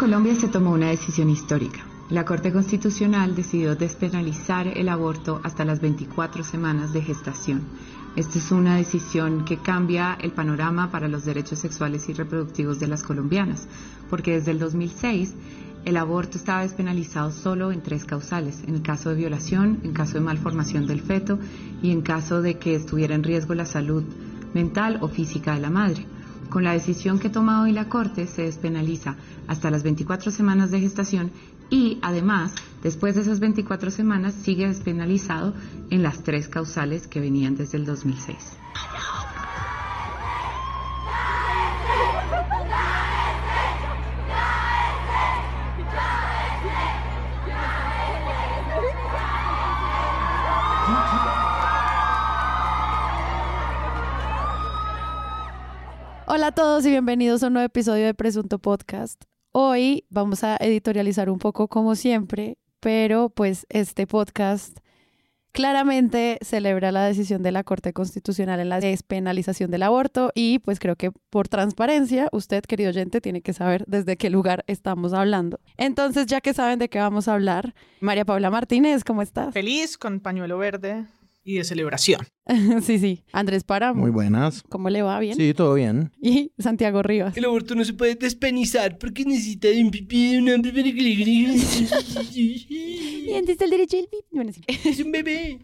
[0.00, 1.80] Colombia se tomó una decisión histórica.
[2.08, 7.64] La Corte Constitucional decidió despenalizar el aborto hasta las 24 semanas de gestación.
[8.16, 12.86] Esta es una decisión que cambia el panorama para los derechos sexuales y reproductivos de
[12.88, 13.68] las colombianas,
[14.08, 15.34] porque desde el 2006
[15.84, 20.14] el aborto estaba despenalizado solo en tres causales, en el caso de violación, en caso
[20.14, 21.38] de malformación del feto
[21.82, 24.04] y en caso de que estuviera en riesgo la salud
[24.54, 26.06] mental o física de la madre.
[26.50, 30.72] Con la decisión que ha tomado hoy la Corte se despenaliza hasta las 24 semanas
[30.72, 31.30] de gestación
[31.70, 35.54] y además, después de esas 24 semanas, sigue despenalizado
[35.90, 38.56] en las tres causales que venían desde el 2006.
[56.32, 59.24] Hola a todos y bienvenidos a un nuevo episodio de Presunto Podcast.
[59.50, 64.78] Hoy vamos a editorializar un poco como siempre, pero pues este podcast
[65.50, 70.78] claramente celebra la decisión de la Corte Constitucional en la despenalización del aborto y pues
[70.78, 75.58] creo que por transparencia usted, querido oyente, tiene que saber desde qué lugar estamos hablando.
[75.78, 79.52] Entonces, ya que saben de qué vamos a hablar, María Paula Martínez, ¿cómo estás?
[79.52, 81.08] Feliz con pañuelo verde
[81.42, 82.20] y de celebración.
[82.82, 83.24] sí, sí.
[83.32, 83.92] Andrés Para.
[83.92, 84.62] Muy buenas.
[84.68, 85.18] ¿Cómo le va?
[85.20, 85.36] ¿Bien?
[85.36, 86.12] Sí, todo bien.
[86.20, 87.36] Y Santiago Rivas.
[87.36, 90.84] El aborto no se puede despenizar porque necesita de un pipí de un hombre para
[90.84, 91.10] que le...
[93.30, 94.26] Y antes el derecho del pipí.
[94.30, 94.60] Bueno, sí.
[94.66, 95.60] Es un bebé.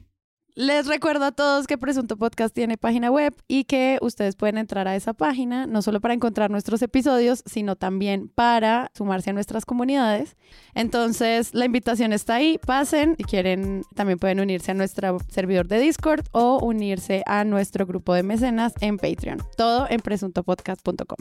[0.59, 4.89] Les recuerdo a todos que Presunto Podcast tiene página web y que ustedes pueden entrar
[4.89, 9.67] a esa página, no solo para encontrar nuestros episodios, sino también para sumarse a nuestras
[9.67, 10.35] comunidades.
[10.75, 12.59] Entonces, la invitación está ahí.
[12.65, 13.17] Pasen.
[13.19, 18.15] Si quieren, también pueden unirse a nuestro servidor de Discord o unirse a nuestro grupo
[18.15, 19.43] de mecenas en Patreon.
[19.59, 21.19] Todo en presuntopodcast.com.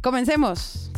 [0.00, 0.90] Comencemos.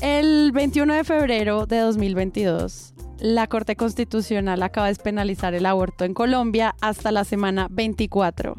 [0.00, 6.12] El 21 de febrero de 2022, la Corte Constitucional acaba de despenalizar el aborto en
[6.12, 8.54] Colombia hasta la semana 24.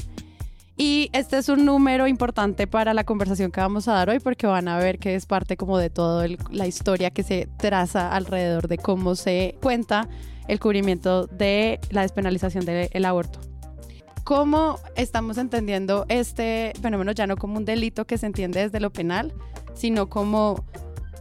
[0.77, 4.47] Y este es un número importante para la conversación que vamos a dar hoy porque
[4.47, 8.67] van a ver que es parte como de toda la historia que se traza alrededor
[8.67, 10.09] de cómo se cuenta
[10.47, 13.39] el cubrimiento de la despenalización del aborto.
[14.23, 18.91] ¿Cómo estamos entendiendo este fenómeno ya no como un delito que se entiende desde lo
[18.91, 19.33] penal,
[19.75, 20.65] sino como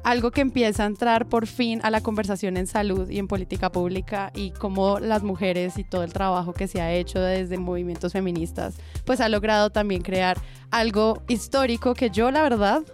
[0.07, 3.73] algo que empieza a entrar por fin a la conversación en salud y en política
[3.73, 8.13] pública y cómo las mujeres y todo el trabajo que se ha hecho desde movimientos
[8.13, 10.39] feministas, pues ha logrado también crear
[10.71, 12.85] algo histórico que yo la verdad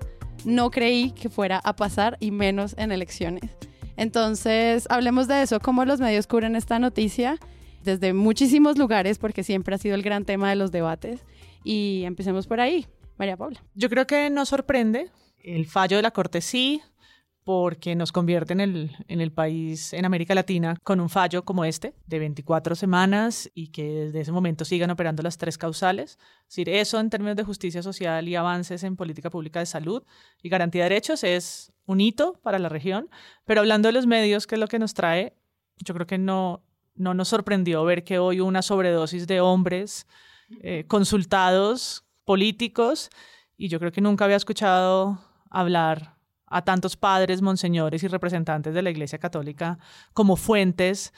[0.47, 3.50] no creí que fuera a pasar y menos en elecciones.
[3.99, 7.39] Entonces, hablemos de eso, cómo los medios cubren esta noticia
[7.84, 11.21] desde muchísimos lugares, porque siempre ha sido el gran tema de los debates.
[11.62, 12.87] Y empecemos por ahí.
[13.19, 13.62] María Paula.
[13.75, 15.11] Yo creo que no sorprende.
[15.43, 16.81] El fallo de la Corte sí,
[17.45, 21.65] porque nos convierte en el, en el país en América Latina con un fallo como
[21.65, 26.19] este, de 24 semanas y que desde ese momento sigan operando las tres causales.
[26.43, 30.05] Es decir, eso en términos de justicia social y avances en política pública de salud
[30.41, 33.11] y garantía de derechos es un hito para la región.
[33.45, 35.35] Pero hablando de los medios, que es lo que nos trae,
[35.79, 36.63] yo creo que no,
[36.95, 40.07] no nos sorprendió ver que hoy una sobredosis de hombres
[40.61, 43.11] eh, consultados, políticos,
[43.57, 45.19] y yo creo que nunca había escuchado
[45.51, 46.17] hablar
[46.53, 49.79] a tantos padres, monseñores y representantes de la Iglesia Católica
[50.13, 51.13] como fuentes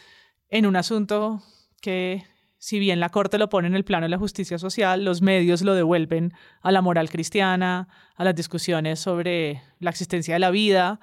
[0.48, 1.42] en un asunto
[1.82, 2.24] que,
[2.58, 5.62] si bien la Corte lo pone en el plano de la justicia social, los medios
[5.62, 11.00] lo devuelven a la moral cristiana, a las discusiones sobre la existencia de la vida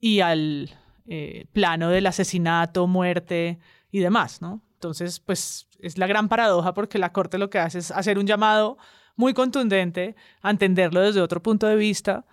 [0.00, 0.70] y al
[1.06, 3.58] eh, plano del asesinato, muerte
[3.90, 4.62] y demás, ¿no?
[4.74, 8.26] Entonces, pues es la gran paradoja porque la Corte lo que hace es hacer un
[8.26, 8.78] llamado
[9.16, 12.26] muy contundente a entenderlo desde otro punto de vista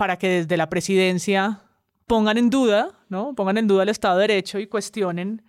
[0.00, 1.60] para que desde la presidencia
[2.06, 3.34] pongan en duda, ¿no?
[3.34, 5.42] Pongan en duda el Estado de Derecho y cuestionen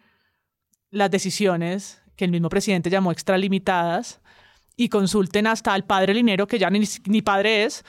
[0.89, 4.19] las decisiones que el mismo presidente llamó extralimitadas
[4.75, 7.85] y consulten hasta al padre Linero, que ya ni, padre es,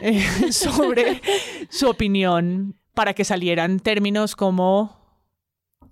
[0.00, 1.20] eh, sobre
[1.68, 5.20] su opinión para que salieran términos como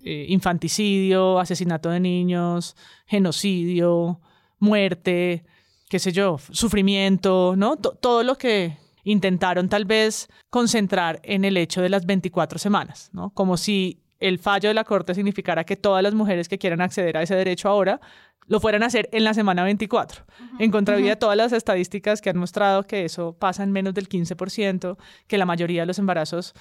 [0.03, 2.75] eh, infanticidio, asesinato de niños,
[3.05, 4.21] genocidio,
[4.57, 5.45] muerte,
[5.87, 7.77] qué sé yo, sufrimiento, ¿no?
[7.77, 13.29] Todo lo que intentaron tal vez concentrar en el hecho de las 24 semanas, ¿no?
[13.29, 17.15] Como si el fallo de la Corte significara que todas las mujeres que quieran acceder
[17.15, 18.01] a ese derecho ahora
[18.47, 20.25] lo fueran a hacer en la semana 24,
[20.59, 24.07] en contravía de todas las estadísticas que han mostrado que eso pasa en menos del
[24.07, 24.97] 15%,
[25.27, 26.53] que la mayoría de los embarazos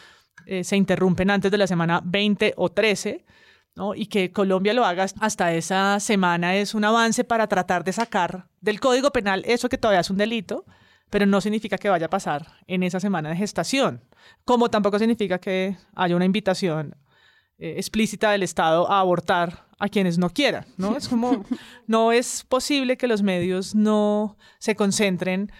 [0.46, 3.24] eh, se interrumpen antes de la semana 20 o 13
[3.76, 3.94] ¿no?
[3.94, 8.46] Y que Colombia lo haga hasta esa semana es un avance para tratar de sacar
[8.60, 10.64] del Código Penal eso que todavía es un delito,
[11.14, 14.02] pero no significa que vaya a pasar en esa semana de gestación,
[14.44, 16.96] como tampoco significa que haya una invitación
[17.56, 20.96] eh, explícita del Estado a abortar a quienes no quieran, ¿no?
[20.96, 21.44] Es como,
[21.86, 25.52] no es posible que los medios no se concentren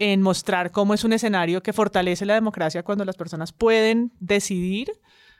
[0.00, 4.90] en mostrar cómo es un escenario que fortalece la democracia cuando las personas pueden decidir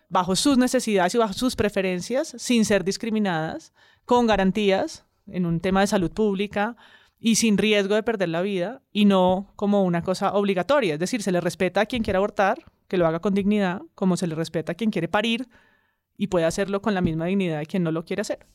[0.09, 3.73] bajo sus necesidades y bajo sus preferencias, sin ser discriminadas,
[4.05, 6.77] con garantías en un tema de salud pública
[7.21, 10.95] y sin riesgo de perder la vida y no como una cosa obligatoria.
[10.95, 14.17] Es decir, se le respeta a quien quiera abortar, que lo haga con dignidad, como
[14.17, 15.49] se le respeta a quien quiere parir
[16.17, 18.47] y puede hacerlo con la misma dignidad de quien no lo quiere hacer.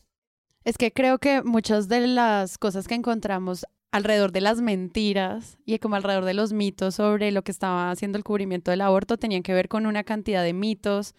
[0.63, 5.77] Es que creo que muchas de las cosas que encontramos alrededor de las mentiras y
[5.77, 9.44] como alrededor de los mitos sobre lo que estaba haciendo el cubrimiento del aborto tenían
[9.44, 11.13] que ver con una cantidad de mitos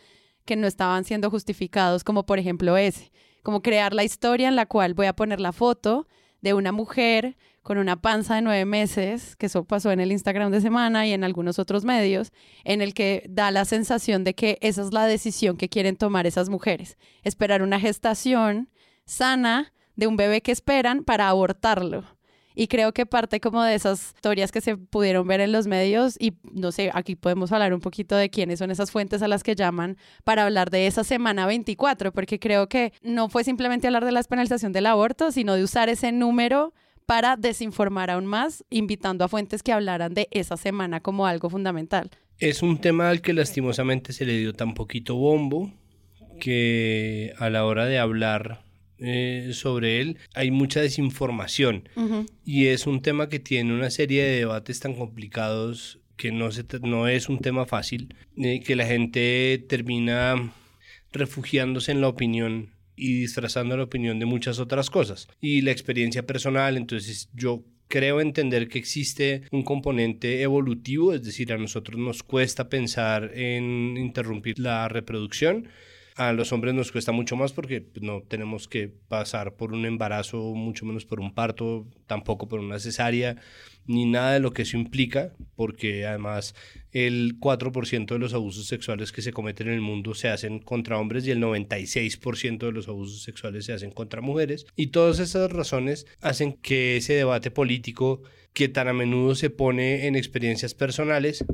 [0.45, 3.13] que no estaban siendo justificados, como por ejemplo ese,
[3.43, 6.09] como crear la historia en la cual voy a poner la foto
[6.45, 10.53] de una mujer con una panza de nueve meses, que eso pasó en el Instagram
[10.53, 12.33] de semana y en algunos otros medios,
[12.65, 16.27] en el que da la sensación de que esa es la decisión que quieren tomar
[16.27, 18.69] esas mujeres, esperar una gestación
[19.07, 22.05] sana de un bebé que esperan para abortarlo.
[22.55, 26.17] Y creo que parte como de esas historias que se pudieron ver en los medios
[26.21, 29.43] y no sé, aquí podemos hablar un poquito de quiénes son esas fuentes a las
[29.43, 34.05] que llaman para hablar de esa semana 24, porque creo que no fue simplemente hablar
[34.05, 36.73] de la despenalización del aborto, sino de usar ese número
[37.07, 42.11] para desinformar aún más, invitando a fuentes que hablaran de esa semana como algo fundamental.
[42.39, 45.73] Es un tema al que lastimosamente se le dio tan poquito bombo
[46.41, 48.64] que a la hora de hablar
[49.07, 51.89] eh, sobre él, hay mucha desinformación
[52.45, 56.65] y es un tema que tiene una serie de debates tan complicados que no, se,
[56.83, 60.53] no es un tema fácil, eh, que la gente termina
[61.13, 65.29] refugiándose en la opinión y disfrazando la opinión de muchas otras cosas.
[65.41, 71.53] Y la experiencia personal, entonces yo creo entender que existe un componente evolutivo, es decir,
[71.53, 75.69] a nosotros nos cuesta pensar en interrumpir la reproducción
[76.17, 79.85] a los hombres nos cuesta mucho más porque pues, no tenemos que pasar por un
[79.85, 83.37] embarazo, mucho menos por un parto, tampoco por una cesárea,
[83.87, 86.55] ni nada de lo que eso implica, porque además
[86.93, 90.99] el 4% de los abusos sexuales que se cometen en el mundo se hacen contra
[90.99, 94.67] hombres y el 96% de los abusos sexuales se hacen contra mujeres.
[94.77, 98.23] Y todas esas razones hacen que ese debate político
[98.53, 101.45] que tan a menudo se pone en experiencias personales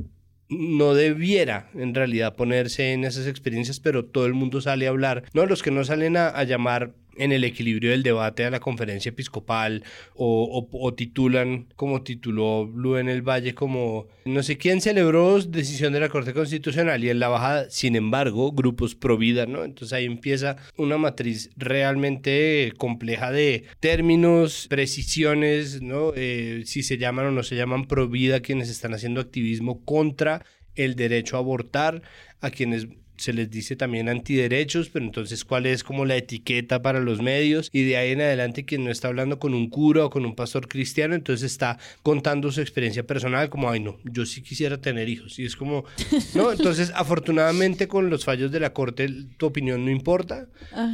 [0.51, 5.23] no debiera en realidad ponerse en esas experiencias, pero todo el mundo sale a hablar.
[5.33, 9.09] No, los que no salen a, llamar en el equilibrio del debate a la conferencia
[9.09, 9.83] episcopal
[10.15, 15.99] o, titulan como tituló Blue en el Valle como no sé quién celebró decisión de
[15.99, 19.63] la Corte Constitucional y en la bajada, sin embargo, grupos pro vida, ¿no?
[19.63, 26.13] Entonces ahí empieza una matriz realmente compleja de términos, precisiones, ¿no?
[26.15, 30.45] Eh, si se llaman o no se llaman pro vida quienes están haciendo activismo contra
[30.75, 32.01] el derecho a abortar,
[32.39, 32.87] a quienes
[33.21, 37.69] se les dice también antiderechos, pero entonces cuál es como la etiqueta para los medios
[37.71, 40.35] y de ahí en adelante quien no está hablando con un cura o con un
[40.35, 45.07] pastor cristiano, entonces está contando su experiencia personal como, ay no, yo sí quisiera tener
[45.07, 45.85] hijos y es como,
[46.35, 49.07] no, entonces afortunadamente con los fallos de la corte
[49.37, 50.47] tu opinión no importa,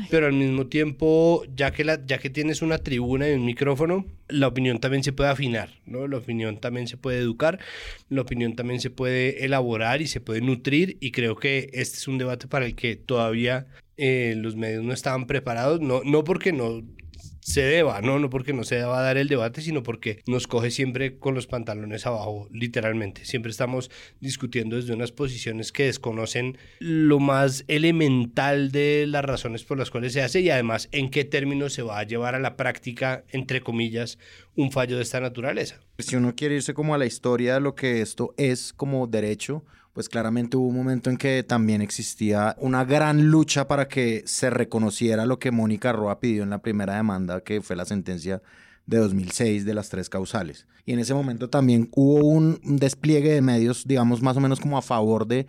[0.09, 4.05] pero al mismo tiempo ya que, la, ya que tienes una tribuna y un micrófono,
[4.29, 6.07] la opinión también se puede afinar, ¿no?
[6.07, 7.59] La opinión también se puede educar,
[8.09, 12.07] la opinión también se puede elaborar y se puede nutrir y creo que este es
[12.07, 16.51] un debate para el que todavía eh, los medios no estaban preparados, no, no porque
[16.51, 16.83] no
[17.47, 18.19] se deba, ¿no?
[18.19, 21.47] No porque no se deba dar el debate, sino porque nos coge siempre con los
[21.47, 23.23] pantalones abajo, literalmente.
[23.23, 29.77] Siempre estamos discutiendo desde unas posiciones que desconocen lo más elemental de las razones por
[29.77, 32.57] las cuales se hace y además en qué términos se va a llevar a la
[32.57, 34.19] práctica, entre comillas,
[34.57, 35.79] un fallo de esta naturaleza.
[35.99, 39.63] Si uno quiere irse como a la historia de lo que esto es como derecho,
[39.97, 44.51] pues claramente hubo un momento en que también existía una gran lucha para que se
[44.51, 48.43] reconociera lo que Mónica Roa pidió en la primera demanda, que fue la sentencia
[48.85, 50.67] de 2006 de las tres causales.
[50.85, 54.77] Y en ese momento también hubo un despliegue de medios, digamos, más o menos como
[54.77, 55.47] a favor de,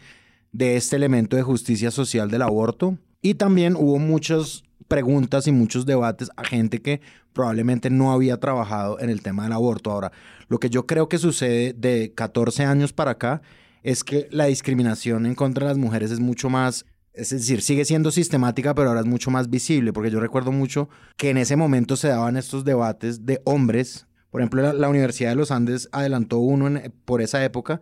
[0.52, 2.96] de este elemento de justicia social del aborto.
[3.20, 7.02] Y también hubo muchas preguntas y muchos debates a gente que
[7.34, 9.90] probablemente no había trabajado en el tema del aborto.
[9.90, 10.10] Ahora,
[10.48, 13.42] lo que yo creo que sucede de 14 años para acá
[13.88, 17.86] es que la discriminación en contra de las mujeres es mucho más, es decir, sigue
[17.86, 21.56] siendo sistemática, pero ahora es mucho más visible, porque yo recuerdo mucho que en ese
[21.56, 26.36] momento se daban estos debates de hombres, por ejemplo, la, Universidad de los Andes adelantó
[26.36, 27.80] uno por esa época,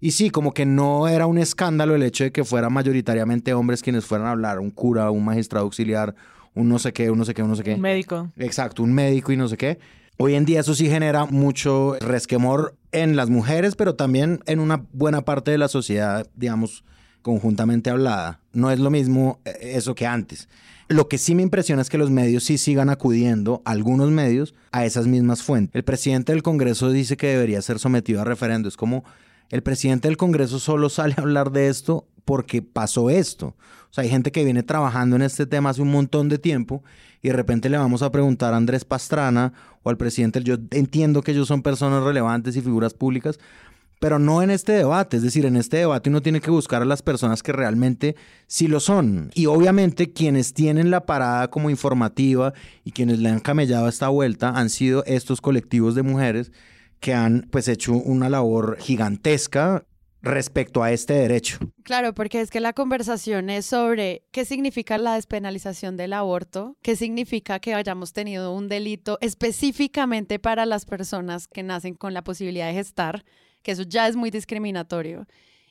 [0.00, 3.82] Y sí, como que no era un escándalo el hecho de que fueran mayoritariamente hombres
[3.82, 6.16] quienes fueran a hablar, un cura, un magistrado auxiliar,
[6.54, 7.74] un no sé qué, un no sé qué, un no sé qué.
[7.74, 8.32] Un médico.
[8.36, 9.78] Exacto, un médico y no sé qué.
[10.18, 14.86] Hoy en día eso sí genera mucho resquemor en las mujeres, pero también en una
[14.92, 16.84] buena parte de la sociedad, digamos,
[17.20, 18.40] conjuntamente hablada.
[18.52, 20.48] No es lo mismo eh, eso que antes.
[20.88, 24.86] Lo que sí me impresiona es que los medios sí sigan acudiendo, algunos medios, a
[24.86, 25.74] esas mismas fuentes.
[25.74, 28.68] El presidente del Congreso dice que debería ser sometido a referendo.
[28.68, 29.04] Es como
[29.50, 33.54] el presidente del Congreso solo sale a hablar de esto porque pasó esto.
[33.90, 36.82] O sea, hay gente que viene trabajando en este tema hace un montón de tiempo
[37.22, 40.42] y de repente le vamos a preguntar a Andrés Pastrana o al presidente.
[40.42, 43.38] Yo entiendo que ellos son personas relevantes y figuras públicas,
[44.00, 45.16] pero no en este debate.
[45.16, 48.66] Es decir, en este debate uno tiene que buscar a las personas que realmente sí
[48.66, 49.30] lo son.
[49.34, 52.52] Y obviamente quienes tienen la parada como informativa
[52.84, 56.52] y quienes le han camellado esta vuelta han sido estos colectivos de mujeres
[57.00, 59.84] que han pues hecho una labor gigantesca
[60.22, 61.58] respecto a este derecho.
[61.84, 66.96] Claro, porque es que la conversación es sobre qué significa la despenalización del aborto, qué
[66.96, 72.66] significa que hayamos tenido un delito específicamente para las personas que nacen con la posibilidad
[72.66, 73.24] de gestar,
[73.62, 75.26] que eso ya es muy discriminatorio.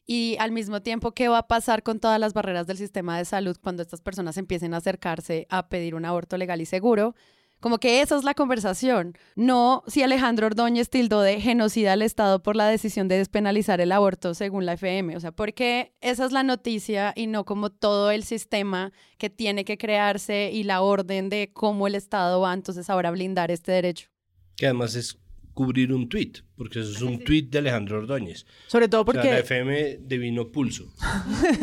[0.07, 3.25] Y al mismo tiempo, ¿qué va a pasar con todas las barreras del sistema de
[3.25, 7.15] salud cuando estas personas empiecen a acercarse a pedir un aborto legal y seguro?
[7.59, 9.17] Como que esa es la conversación.
[9.35, 13.91] No si Alejandro Ordóñez tildó de genocida al Estado por la decisión de despenalizar el
[13.91, 15.15] aborto según la FM.
[15.15, 19.65] O sea, porque esa es la noticia y no como todo el sistema que tiene
[19.65, 23.71] que crearse y la orden de cómo el Estado va entonces ahora a blindar este
[23.71, 24.09] derecho.
[24.55, 25.17] Que además es
[25.55, 28.45] cubrir un tuit, porque eso es un tuit de Alejandro Ordóñez.
[28.67, 29.31] Sobre todo porque...
[29.31, 30.83] la FM de vino pulso.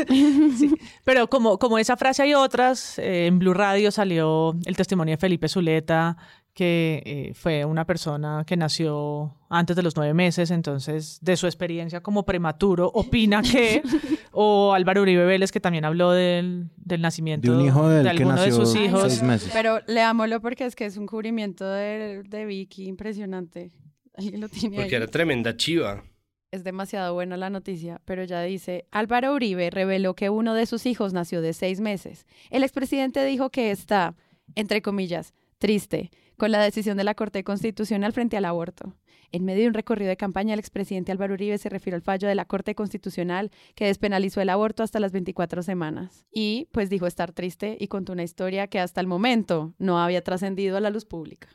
[1.05, 5.19] Pero como, como esa frase hay otras, eh, en Blue Radio salió el testimonio de
[5.19, 6.17] Felipe Zuleta,
[6.55, 11.47] que eh, fue una persona que nació antes de los nueve meses, entonces de su
[11.47, 13.83] experiencia como prematuro, opina que,
[14.33, 18.41] o Álvaro Uribe Vélez, que también habló del, del nacimiento de, un hijo de, alguno
[18.41, 19.23] de sus hijos.
[19.23, 19.51] Meses.
[19.53, 23.71] Pero leámoslo porque es que es un cubrimiento de, de Vicky impresionante.
[24.17, 25.03] Lo tiene Porque ahí.
[25.03, 26.05] era tremenda chiva.
[26.51, 30.85] Es demasiado buena la noticia, pero ya dice, Álvaro Uribe reveló que uno de sus
[30.85, 32.27] hijos nació de seis meses.
[32.51, 34.15] El expresidente dijo que está,
[34.55, 38.95] entre comillas, triste con la decisión de la Corte Constitucional frente al aborto.
[39.31, 42.29] En medio de un recorrido de campaña, el expresidente Álvaro Uribe se refirió al fallo
[42.29, 46.27] de la Corte Constitucional que despenalizó el aborto hasta las 24 semanas.
[46.31, 50.23] Y pues dijo estar triste y contó una historia que hasta el momento no había
[50.23, 51.49] trascendido a la luz pública.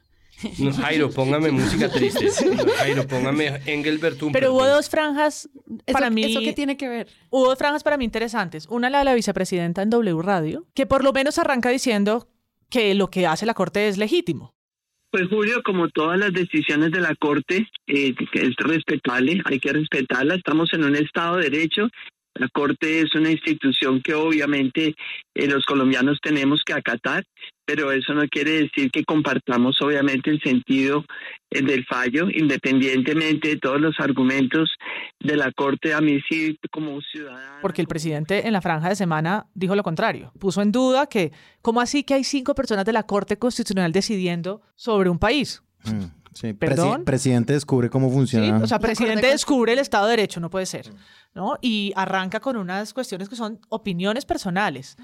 [0.60, 2.27] No, Jairo, póngame música triste.
[2.56, 4.34] No, Jairo, póngame Engelbert Humperdinck.
[4.34, 5.50] Pero hubo dos franjas
[5.91, 6.24] para ¿Eso, mí.
[6.24, 7.08] ¿Eso qué tiene que ver?
[7.29, 8.67] Hubo dos franjas para mí interesantes.
[8.70, 12.27] Una la de la vicepresidenta en W Radio, que por lo menos arranca diciendo
[12.70, 14.53] que lo que hace la Corte es legítimo.
[15.10, 19.72] Pues Julio, como todas las decisiones de la Corte, eh, que es respetable, hay que
[19.72, 20.36] respetarla.
[20.36, 21.88] Estamos en un Estado de Derecho.
[22.39, 24.96] La Corte es una institución que obviamente
[25.34, 27.24] eh, los colombianos tenemos que acatar,
[27.65, 31.03] pero eso no quiere decir que compartamos obviamente el sentido
[31.50, 34.75] eh, del fallo, independientemente de todos los argumentos
[35.20, 35.94] de la Corte.
[35.94, 37.58] A mí sí, como ciudadano.
[37.62, 40.32] Porque el presidente en la franja de semana dijo lo contrario.
[40.39, 44.62] Puso en duda que, ¿cómo así que hay cinco personas de la Corte Constitucional decidiendo
[44.75, 45.63] sobre un país?
[45.86, 46.53] Mm, sí.
[46.53, 47.01] ¿Perdón?
[47.01, 48.13] Presi- presidente descubre cómo ¿Sí?
[48.15, 48.58] funciona.
[48.63, 50.91] O sea, presidente descubre el Estado de Derecho, no puede ser.
[51.34, 51.58] ¿no?
[51.62, 54.98] Y arranca con unas cuestiones que son opiniones personales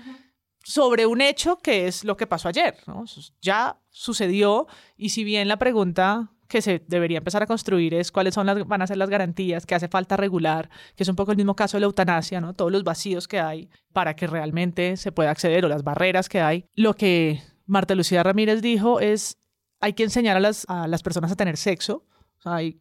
[0.64, 2.76] sobre un hecho que es lo que pasó ayer.
[2.88, 3.04] ¿no?
[3.42, 8.36] Ya sucedió y si bien la pregunta que se debería empezar a construir es cuáles
[8.36, 11.32] son las, van a ser las garantías que hace falta regular, que es un poco
[11.32, 12.54] el mismo caso de la eutanasia, ¿no?
[12.54, 16.42] todos los vacíos que hay para que realmente se pueda acceder o las barreras que
[16.42, 16.66] hay.
[16.76, 19.38] Lo que Marta Lucía Ramírez dijo es
[19.84, 22.04] hay que enseñar a las, a las personas a tener sexo.
[22.40, 22.80] O sea, hay-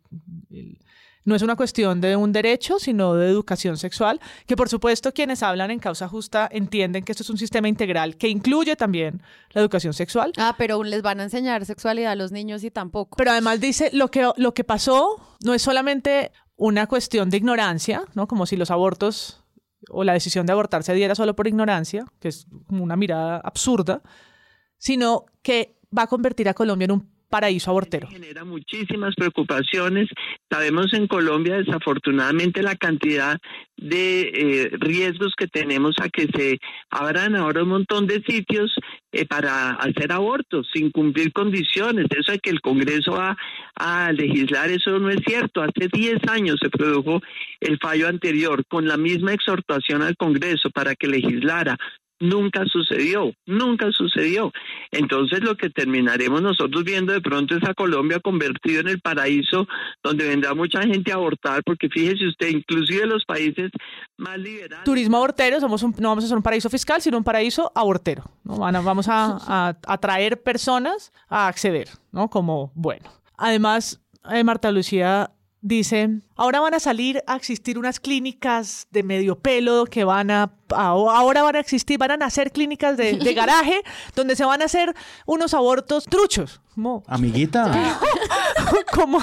[0.51, 0.79] el-
[1.25, 5.45] no es una cuestión de un derecho, sino de educación sexual, que por supuesto quienes
[5.45, 9.61] hablan en causa justa entienden que esto es un sistema integral que incluye también la
[9.61, 10.33] educación sexual.
[10.37, 13.17] Ah, pero aún les van a enseñar sexualidad a los niños y tampoco.
[13.17, 18.03] Pero además dice, lo que, lo que pasó no es solamente una cuestión de ignorancia,
[18.15, 18.27] ¿no?
[18.27, 19.45] Como si los abortos
[19.91, 24.03] o la decisión de abortar se diera solo por ignorancia, que es una mirada absurda,
[24.79, 28.09] sino que va a convertir a Colombia en un paraíso abortero.
[28.09, 30.07] genera muchísimas preocupaciones.
[30.51, 33.39] Sabemos en Colombia, desafortunadamente, la cantidad
[33.79, 36.59] de eh, riesgos que tenemos a que se
[36.91, 38.75] abran ahora un montón de sitios
[39.13, 42.05] eh, para hacer abortos sin cumplir condiciones.
[42.15, 43.35] Eso de que el Congreso va
[43.77, 45.63] a legislar, eso no es cierto.
[45.63, 47.23] Hace 10 años se produjo
[47.61, 51.79] el fallo anterior con la misma exhortación al Congreso para que legislara
[52.23, 54.53] nunca sucedió, nunca sucedió.
[54.91, 59.67] Entonces lo que terminaremos nosotros viendo de pronto es a Colombia convertido en el paraíso
[60.03, 63.71] donde vendrá mucha gente a abortar, porque fíjese usted, inclusive los países
[64.17, 64.85] más liberales.
[64.85, 68.25] Turismo abortero, somos no vamos a ser un paraíso fiscal, sino un paraíso abortero.
[68.45, 72.29] Vamos a, a atraer personas a acceder, ¿no?
[72.29, 73.11] Como, bueno.
[73.37, 74.01] Además,
[74.31, 79.87] eh, Marta Lucía dice, ahora van a salir a existir unas clínicas de medio pelo
[79.87, 83.83] que van a, ahora van a existir, van a nacer clínicas de, de garaje
[84.15, 84.95] donde se van a hacer
[85.27, 86.63] unos abortos truchos.
[87.07, 87.99] Amiguita.
[88.95, 89.19] como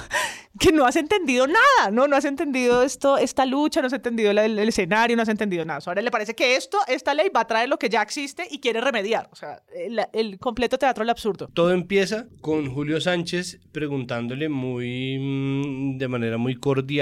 [0.60, 2.08] que no has entendido nada, ¿no?
[2.08, 5.80] No has entendido esto, esta lucha, no has entendido el, escenario, no has entendido nada.
[5.86, 8.60] Ahora le parece que esto, esta ley va a traer lo que ya existe y
[8.60, 9.30] quiere remediar.
[9.32, 11.50] O sea, el, el completo teatro del absurdo.
[11.54, 16.99] Todo empieza con Julio Sánchez preguntándole muy, mm, de manera muy cordial,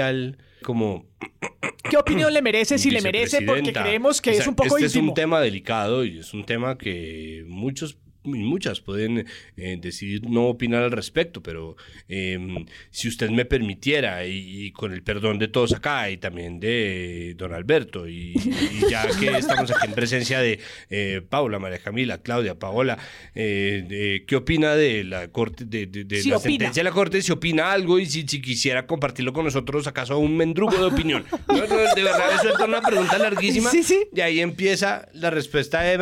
[0.62, 1.06] como...
[1.88, 2.78] ¿Qué opinión le merece?
[2.78, 6.18] Si le merece, porque creemos que es un poco Este es un tema delicado y
[6.18, 11.76] es un tema que muchos muchas pueden eh, decidir no opinar al respecto, pero
[12.08, 17.34] em, si usted me permitiera, y, con el perdón de todos acá, y también de
[17.36, 18.34] don Alberto, y,
[18.90, 20.58] ya que estamos aquí en presencia de
[20.90, 22.98] eh, Paula, María Camila, Claudia, Paola,
[23.34, 25.86] eh, ¿qué opina de la corte, de,
[26.26, 27.22] la sentencia de la corte?
[27.22, 31.24] Si opina algo y si, quisiera compartirlo con nosotros, ¿acaso un mendrugo de opinión?
[31.48, 33.70] de verdad, eso es una pregunta larguísima.
[34.14, 35.96] Y ahí empieza la respuesta de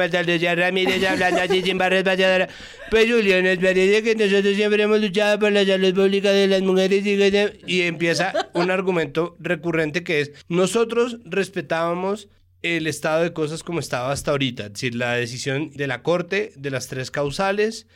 [2.91, 6.63] pues Julián, es verdad que nosotros siempre hemos luchado por la salud pública de las
[6.63, 12.29] mujeres y, y empieza un argumento recurrente que es, nosotros respetábamos
[12.63, 16.53] el estado de cosas como estaba hasta ahorita, es decir, la decisión de la Corte
[16.57, 17.87] de las tres causales,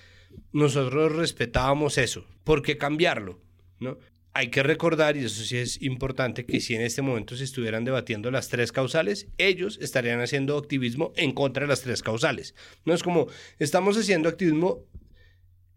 [0.53, 2.25] nosotros respetábamos eso.
[2.45, 3.41] ¿Por qué cambiarlo?
[3.79, 3.99] ¿No?
[4.33, 7.85] Hay que recordar, y eso sí es importante, que si en este momento se estuvieran
[7.85, 12.55] debatiendo las tres causales, ellos estarían haciendo activismo en contra de las tres causales.
[12.85, 13.27] No es como,
[13.59, 14.85] estamos haciendo activismo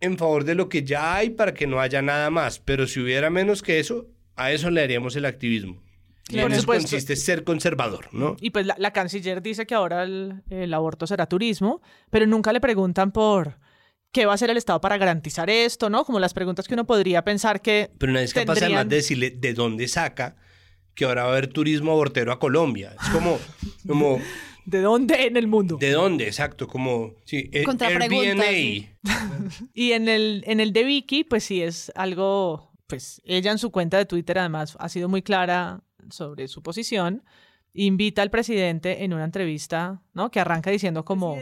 [0.02, 3.00] en favor de lo que ya hay para que no haya nada más, pero si
[3.00, 5.82] hubiera menos que eso, a eso le haríamos el activismo.
[6.30, 8.38] Y en eso consiste ser conservador, ¿no?
[8.40, 13.12] Y pues la, canciller dice que ahora el aborto será turismo, pero nunca le preguntan
[13.12, 13.58] por
[14.14, 15.90] ¿Qué va a hacer el Estado para garantizar esto?
[15.90, 16.06] ¿No?
[16.06, 17.90] Como las preguntas que uno podría pensar que.
[17.98, 20.36] Pero nadie es capaz además de decirle de dónde saca
[20.94, 22.96] que ahora va a haber turismo abortero a Colombia.
[23.02, 23.40] Es como.
[23.88, 24.20] como
[24.66, 25.78] ¿De dónde en el mundo?
[25.78, 26.26] ¿De dónde?
[26.26, 28.86] Exacto, como sí, eh, Airbnb.
[29.74, 33.72] y en el, en el de Vicky, pues sí es algo, pues ella en su
[33.72, 37.24] cuenta de Twitter además ha sido muy clara sobre su posición.
[37.74, 40.30] Invita al presidente en una entrevista, ¿no?
[40.32, 41.38] Que arranca diciendo como...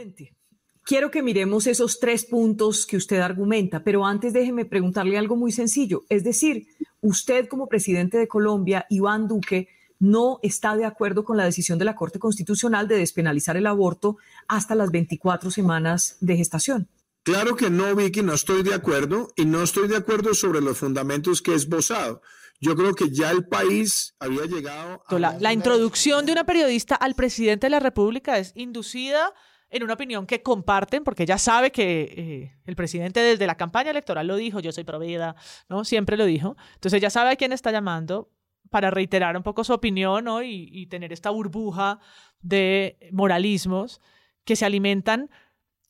[0.84, 5.52] Quiero que miremos esos tres puntos que usted argumenta, pero antes déjeme preguntarle algo muy
[5.52, 6.04] sencillo.
[6.10, 6.68] Es decir,
[7.02, 11.86] usted como presidente de Colombia, Iván Duque, no está de acuerdo con la decisión de
[11.86, 14.18] la Corte Constitucional de despenalizar el aborto
[14.48, 16.90] hasta las 24 semanas de gestación.
[17.24, 20.80] Claro que no, Vicky, no estoy de acuerdo y no estoy de acuerdo sobre los
[20.80, 22.24] fundamentos que he esbozado.
[22.60, 25.20] Yo creo que ya el país había llegado a...
[25.20, 29.34] La, la introducción de una periodista al presidente de la República es inducida
[29.72, 33.92] en una opinión que comparten, porque ella sabe que eh, el presidente desde la campaña
[33.92, 35.36] electoral lo dijo, yo soy provida,
[35.70, 35.86] ¿no?
[35.86, 36.58] Siempre lo dijo.
[36.76, 38.30] Entonces ella sabe a quién está llamando
[38.70, 40.44] para reiterar un poco su opinión, ¿no?
[40.44, 42.00] Y, y tener esta burbuja
[42.42, 44.02] de moralismos
[44.44, 45.30] que se alimentan.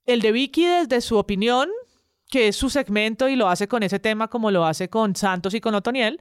[0.06, 1.68] El de Vicky desde su opinión,
[2.30, 5.56] que es su segmento y lo hace con ese tema como lo hace con Santos
[5.56, 6.20] y con Otoniel,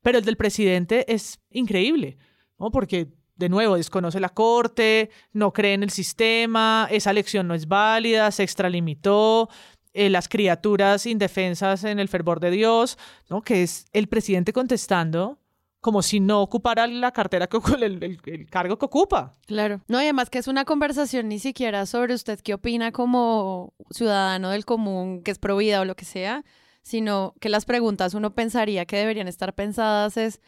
[0.00, 2.18] pero el del presidente es increíble,
[2.56, 2.70] ¿no?
[2.70, 3.08] Porque
[3.40, 8.30] de nuevo, desconoce la corte, no cree en el sistema, esa elección no es válida,
[8.30, 9.48] se extralimitó,
[9.92, 12.96] eh, las criaturas indefensas en el fervor de Dios,
[13.28, 13.42] ¿no?
[13.42, 15.38] Que es el presidente contestando
[15.80, 19.32] como si no ocupara la cartera, que, el, el, cargo que ocupa.
[19.46, 19.80] Claro.
[19.88, 24.50] No, y además que es una conversación ni siquiera sobre usted qué opina como ciudadano
[24.50, 26.44] del común, que es pro vida o lo que sea,
[26.82, 30.40] sino que las preguntas uno pensaría que deberían estar pensadas es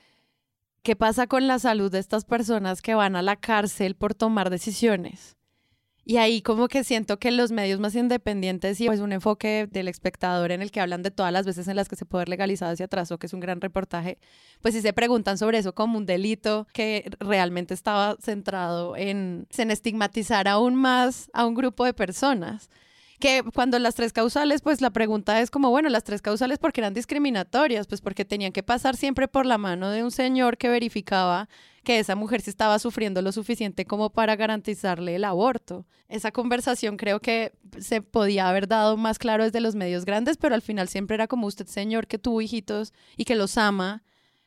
[0.83, 4.51] ¿Qué pasa con la salud de estas personas que van a la cárcel por tomar
[4.51, 5.37] decisiones?
[6.05, 9.87] Y ahí como que siento que los medios más independientes y pues un enfoque del
[9.87, 12.31] espectador en el que hablan de todas las veces en las que se puede haber
[12.31, 14.19] legalizado ese atraso, que es un gran reportaje,
[14.61, 19.71] pues sí se preguntan sobre eso como un delito que realmente estaba centrado en, en
[19.71, 22.71] estigmatizar aún más a un grupo de personas
[23.23, 26.81] que cuando las tres causales, pues la pregunta es como, bueno, las tres causales porque
[26.81, 30.69] eran discriminatorias, pues porque tenían que pasar siempre por la mano de un señor que
[30.69, 31.49] verificaba
[31.85, 35.87] que esa mujer sí estaba sufriendo lo suficiente como para garantizarle el aborto.
[36.09, 40.57] Esa conversación creo que se podía haber dado más claro desde los medios grandes, pero
[40.57, 44.03] al final siempre era como usted, señor, que tuvo hijitos y que los ama.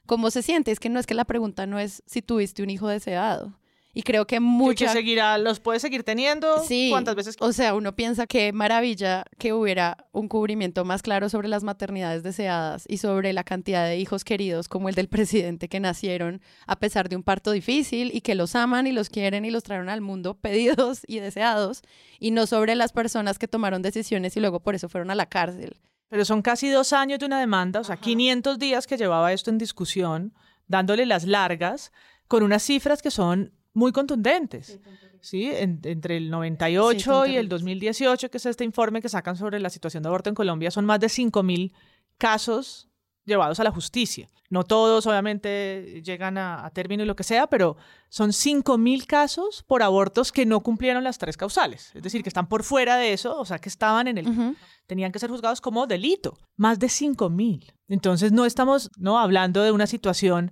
[0.05, 0.71] ¿Cómo se siente?
[0.71, 3.57] Es que no es que la pregunta no es si tuviste un hijo deseado
[3.97, 4.87] Y creo que mucha...
[4.87, 9.23] Que seguirá, los puede seguir teniendo sí, cuantas veces O sea, uno piensa que maravilla
[9.39, 13.97] que hubiera un cubrimiento más claro sobre las maternidades deseadas y sobre la cantidad de
[13.97, 18.19] hijos queridos como el del presidente que nacieron a pesar de un parto difícil y
[18.19, 21.81] que los aman y los quieren y los trajeron al mundo pedidos y deseados
[22.19, 25.27] y no sobre las personas que tomaron decisiones y luego por eso fueron a la
[25.27, 25.79] cárcel.
[26.09, 29.51] Pero son casi dos años de una demanda, o sea, 500 días que llevaba esto
[29.51, 30.33] en discusión,
[30.67, 31.93] dándole las largas,
[32.27, 34.79] con unas cifras que son muy contundentes.
[35.21, 39.69] Sí, entre el 98 y el 2018, que es este informe que sacan sobre la
[39.69, 41.73] situación de aborto en Colombia, son más de 5.000
[42.17, 42.89] casos
[43.25, 44.29] llevados a la justicia.
[44.49, 47.75] No todos, obviamente, llegan a, término y lo que sea, pero
[48.09, 51.91] son 5.000 casos por abortos que no cumplieron las tres causales.
[51.95, 54.55] Es decir, que están por fuera de eso, o sea, que estaban en el...
[54.85, 56.37] Tenían que ser juzgados como delito.
[56.55, 57.73] Más de 5.000.
[57.87, 60.51] Entonces, no estamos no hablando de una situación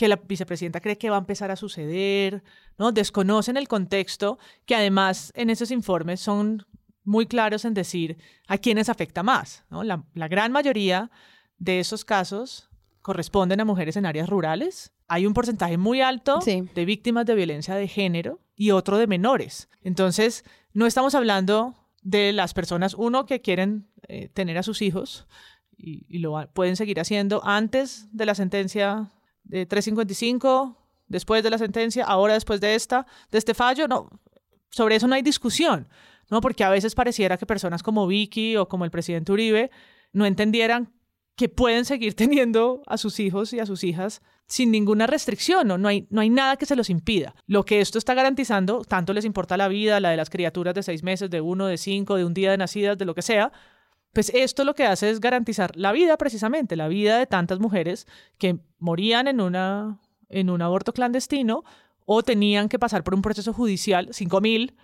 [0.00, 2.42] que la vicepresidenta cree que va a empezar a suceder,
[2.78, 2.90] ¿no?
[2.90, 6.64] Desconocen el contexto, que además en esos informes son
[7.04, 8.16] muy claros en decir
[8.48, 9.84] a quiénes afecta más, ¿no?
[9.84, 11.10] La, gran mayoría
[11.58, 12.70] de esos casos
[13.02, 14.90] corresponden a mujeres en áreas rurales.
[15.06, 19.68] Hay un porcentaje muy alto de víctimas de violencia de género y otro de menores.
[19.82, 25.26] Entonces, no estamos hablando de las personas, uno, que quieren eh, tener a sus hijos
[25.76, 29.10] y, y, lo pueden seguir haciendo antes de la sentencia
[29.50, 30.76] de 355,
[31.08, 34.08] después de la sentencia, ahora después de esta, de este fallo, no,
[34.70, 35.88] sobre eso no hay discusión,
[36.30, 36.40] ¿no?
[36.40, 39.70] Porque a veces pareciera que personas como Vicky o como el presidente Uribe
[40.12, 40.92] no entendieran
[41.34, 45.78] que pueden seguir teniendo a sus hijos y a sus hijas sin ninguna restricción, ¿no?
[45.78, 47.34] No, hay, no hay nada que se los impida.
[47.46, 50.82] Lo que esto está garantizando, tanto les importa la vida, la de las criaturas de
[50.82, 53.52] seis meses, de uno, de cinco, de un día de nacidas, de lo que sea,
[54.12, 58.06] pues esto lo que hace es garantizar la vida precisamente, la vida de tantas mujeres
[58.38, 61.64] que morían en, una, en un aborto clandestino
[62.06, 64.74] o tenían que pasar por un proceso judicial, 5.000,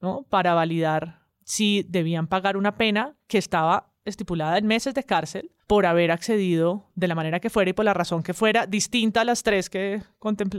[0.00, 0.24] ¿no?
[0.28, 5.84] Para validar si debían pagar una pena que estaba estipulada en meses de cárcel por
[5.84, 9.24] haber accedido de la manera que fuera y por la razón que fuera, distinta a
[9.24, 10.00] las tres que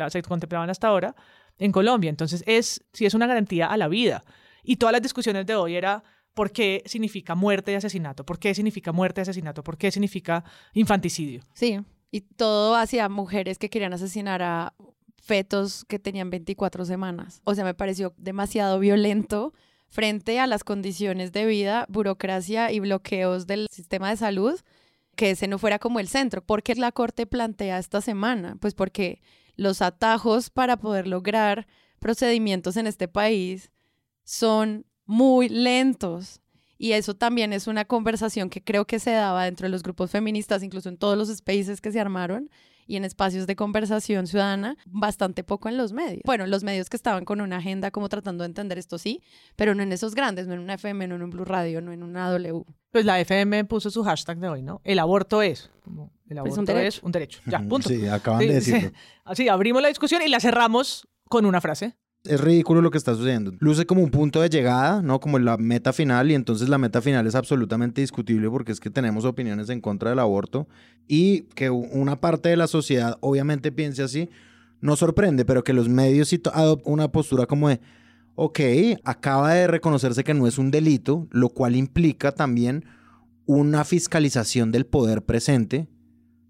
[0.10, 1.16] se contemplaban hasta ahora
[1.58, 2.10] en Colombia.
[2.10, 4.24] Entonces, es, sí es una garantía a la vida.
[4.64, 6.04] Y todas las discusiones de hoy era
[6.38, 8.24] ¿Por qué significa muerte y asesinato?
[8.24, 9.64] ¿Por qué significa muerte y asesinato?
[9.64, 11.42] ¿Por qué significa infanticidio?
[11.56, 11.80] Sí,
[12.12, 14.76] y todo hacia mujeres que querían asesinar a
[15.20, 17.42] fetos que tenían 24 semanas.
[17.44, 19.56] O sea, me pareció demasiado violento
[19.88, 24.60] frente a las condiciones de vida, burocracia y bloqueos del sistema de salud,
[25.16, 26.44] que ese no fuera como el centro.
[26.44, 28.58] ¿Por qué la Corte plantea esta semana?
[28.62, 29.24] Pues porque
[29.56, 31.66] los atajos para poder lograr
[31.98, 33.72] procedimientos en este país
[34.24, 36.42] son muy lentos.
[36.78, 40.12] Y eso también es una conversación que creo que se daba dentro de los grupos
[40.12, 42.52] feministas, incluso en todos los spaces que se armaron
[42.86, 46.22] y en espacios de conversación ciudadana, bastante poco en los medios.
[46.24, 49.22] Bueno, los medios que estaban con una agenda como tratando de entender esto sí,
[49.56, 51.92] pero no en esos grandes, no en una FM, no en un Blue Radio, no
[51.92, 52.64] en una W.
[52.92, 54.80] Pues la FM puso su hashtag de hoy, ¿no?
[54.86, 55.70] El aborto es.
[56.30, 56.88] el aborto es un derecho.
[56.88, 57.42] Es un derecho.
[57.46, 57.90] Ya, punto.
[57.90, 58.92] Sí, acaban de decirlo.
[59.26, 63.16] Así, abrimos la discusión y la cerramos con una frase es ridículo lo que está
[63.16, 63.54] sucediendo.
[63.60, 65.20] Luce como un punto de llegada, ¿no?
[65.20, 68.90] Como la meta final y entonces la meta final es absolutamente discutible porque es que
[68.90, 70.68] tenemos opiniones en contra del aborto
[71.08, 74.30] y que una parte de la sociedad obviamente piense así,
[74.82, 77.80] no sorprende, pero que los medios adopten una postura como de,
[78.36, 78.60] ok,
[79.04, 82.86] acaba de reconocerse que no es un delito, lo cual implica también
[83.46, 85.88] una fiscalización del poder presente.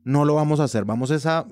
[0.03, 1.45] No lo vamos a hacer, vamos a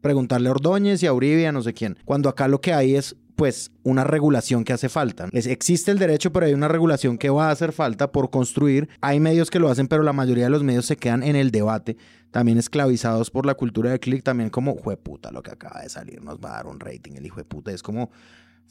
[0.00, 1.98] preguntarle a Ordóñez y a Uribe a no sé quién.
[2.04, 5.28] Cuando acá lo que hay es pues una regulación que hace falta.
[5.32, 8.88] existe el derecho, pero hay una regulación que va a hacer falta por construir.
[9.00, 11.50] Hay medios que lo hacen, pero la mayoría de los medios se quedan en el
[11.50, 11.96] debate,
[12.30, 16.22] también esclavizados por la cultura de click, también como, puta, lo que acaba de salir
[16.22, 17.72] nos va a dar un rating, el hijo de puta.
[17.72, 18.10] Es como,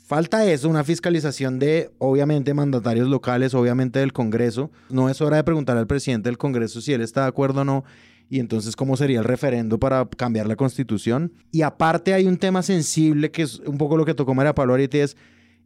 [0.05, 4.71] falta eso, una fiscalización de, obviamente, mandatarios locales, obviamente del Congreso.
[4.89, 7.65] No es hora de preguntar al presidente del Congreso si él está de acuerdo o
[7.65, 7.83] no
[8.33, 11.33] y entonces cómo sería el referendo para cambiar la constitución.
[11.51, 14.73] Y aparte hay un tema sensible que es un poco lo que tocó María Pablo
[14.73, 15.15] ahorita es,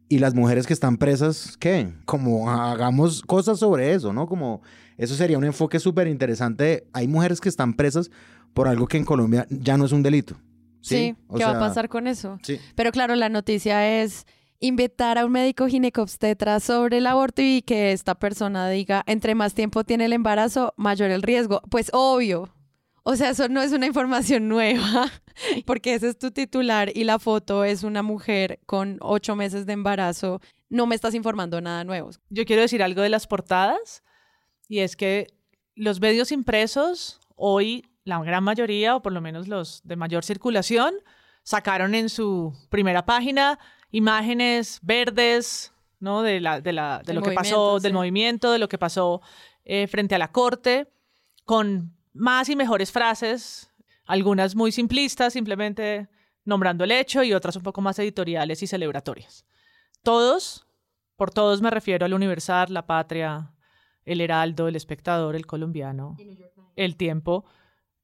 [0.06, 1.94] ¿y las mujeres que están presas qué?
[2.04, 4.26] Como hagamos cosas sobre eso, ¿no?
[4.26, 4.60] Como
[4.98, 6.86] eso sería un enfoque súper interesante.
[6.92, 8.10] Hay mujeres que están presas
[8.52, 10.36] por algo que en Colombia ya no es un delito.
[10.82, 12.38] Sí, ¿qué va a pasar con eso?
[12.42, 12.58] Sí.
[12.74, 14.26] Pero claro, la noticia es
[14.60, 19.54] invitar a un médico ginecobstetra sobre el aborto y que esta persona diga, entre más
[19.54, 21.62] tiempo tiene el embarazo, mayor el riesgo.
[21.70, 22.50] Pues obvio,
[23.10, 25.10] o sea, eso no es una información nueva,
[25.64, 29.72] porque ese es tu titular y la foto es una mujer con ocho meses de
[29.72, 30.42] embarazo.
[30.68, 32.10] No me estás informando nada nuevo.
[32.28, 34.02] Yo quiero decir algo de las portadas,
[34.68, 35.28] y es que
[35.74, 40.92] los medios impresos, hoy la gran mayoría, o por lo menos los de mayor circulación,
[41.44, 43.58] sacaron en su primera página
[43.90, 46.20] imágenes verdes, ¿no?
[46.20, 49.22] De, la, de, la, de lo que pasó, del movimiento, de lo que pasó
[49.64, 50.92] eh, frente a la corte,
[51.46, 53.70] con más y mejores frases,
[54.04, 56.08] algunas muy simplistas, simplemente
[56.44, 59.44] nombrando el hecho, y otras un poco más editoriales y celebratorias.
[60.02, 60.66] Todos,
[61.16, 63.52] por todos me refiero al Universal, La Patria,
[64.04, 66.16] El Heraldo, El Espectador, El Colombiano,
[66.76, 67.44] El Tiempo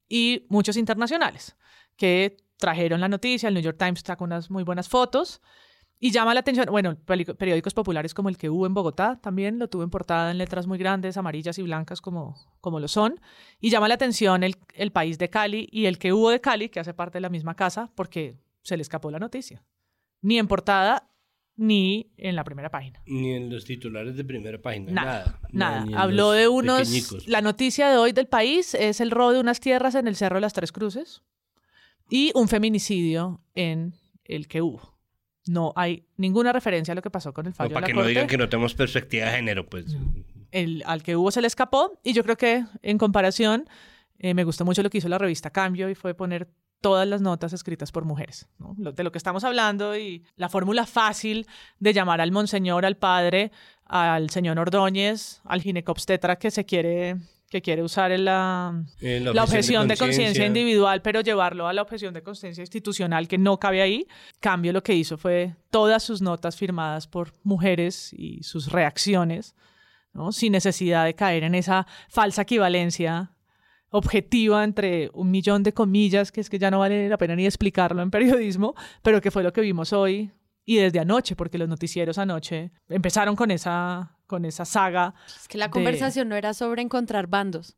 [0.07, 1.55] y muchos internacionales
[1.95, 3.47] que trajeron la noticia.
[3.47, 5.41] El New York Times sacó unas muy buenas fotos
[5.99, 9.69] y llama la atención, bueno, periódicos populares como el que hubo en Bogotá también lo
[9.69, 13.19] tuvo en portada en letras muy grandes, amarillas y blancas como, como lo son.
[13.61, 16.69] Y llama la atención el, el país de Cali y el que hubo de Cali,
[16.69, 19.63] que hace parte de la misma casa, porque se le escapó la noticia.
[20.21, 21.09] Ni en portada
[21.57, 23.01] ni en la primera página.
[23.05, 24.91] Ni en los titulares de primera página.
[24.91, 25.39] Nada.
[25.51, 25.85] Nada.
[25.95, 27.25] Habló de unos...
[27.27, 30.35] La noticia de hoy del país es el robo de unas tierras en el Cerro
[30.35, 31.23] de las Tres Cruces
[32.09, 33.93] y un feminicidio en
[34.25, 34.94] el que hubo.
[35.47, 37.73] No hay ninguna referencia a lo que pasó con el fallo.
[37.73, 39.95] para que no digan que no tenemos perspectiva de género, pues.
[40.51, 43.67] El, al que hubo se le escapó y yo creo que en comparación
[44.19, 46.49] eh, me gustó mucho lo que hizo la revista Cambio y fue poner
[46.81, 51.47] todas las notas escritas por mujeres, de lo que estamos hablando y la fórmula fácil
[51.79, 53.51] de llamar al monseñor, al padre,
[53.85, 57.17] al señor Ordóñez, al ginecobstetra que se quiere
[57.55, 62.13] que quiere usar la, eh, la, objeción de conciencia individual, pero llevarlo a la objeción
[62.13, 64.07] de conciencia institucional que no cabe ahí.
[64.41, 69.55] Cambio lo que hizo fue todas sus notas firmadas por mujeres y sus reacciones,
[70.11, 70.33] ¿no?
[70.33, 73.31] sin necesidad de caer en esa falsa equivalencia
[73.89, 77.45] objetiva entre un millón de comillas, que es que ya no vale la pena ni
[77.45, 80.29] explicarlo en periodismo, pero que fue lo que vimos hoy
[80.65, 85.13] y desde anoche, porque los noticieros anoche empezaron con esa, con esa saga.
[85.35, 87.75] Es que la conversación no era sobre encontrar bandos.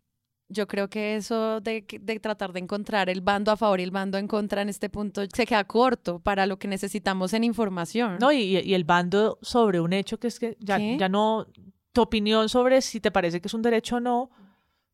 [0.49, 3.91] Yo creo que eso de, de, tratar de encontrar el bando a favor y el
[3.91, 8.17] bando en contra en este punto se queda corto para lo que necesitamos en información.
[8.21, 11.47] No, y, y el bando sobre un hecho que es que ya, ya no,
[11.91, 14.29] tu opinión sobre si te parece que es un derecho o no,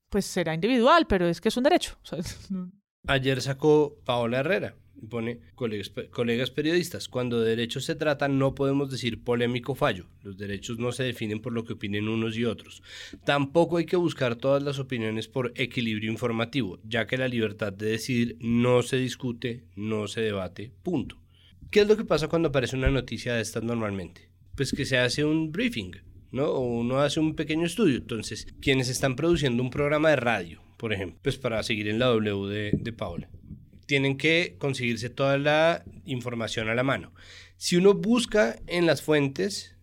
[0.09, 1.97] pues será individual, pero es que es un derecho.
[3.07, 4.75] Ayer sacó Paola Herrera
[5.09, 10.37] pone colegas, colegas, periodistas, cuando de derechos se trata no podemos decir polémico fallo, los
[10.37, 12.81] derechos no se definen por lo que opinen unos y otros.
[13.25, 17.87] Tampoco hay que buscar todas las opiniones por equilibrio informativo, ya que la libertad de
[17.87, 21.17] decidir no se discute, no se debate, punto.
[21.71, 24.29] ¿Qué es lo que pasa cuando aparece una noticia de estas normalmente?
[24.55, 25.95] Pues que se hace un briefing,
[26.31, 26.45] ¿no?
[26.45, 27.97] O uno hace un pequeño estudio.
[27.97, 32.07] Entonces, quienes están produciendo un programa de radio, por ejemplo, pues para seguir en la
[32.07, 33.27] W de, de Paula
[33.85, 37.13] tienen que conseguirse toda la información a la mano.
[37.57, 39.73] Si uno busca en las fuentes,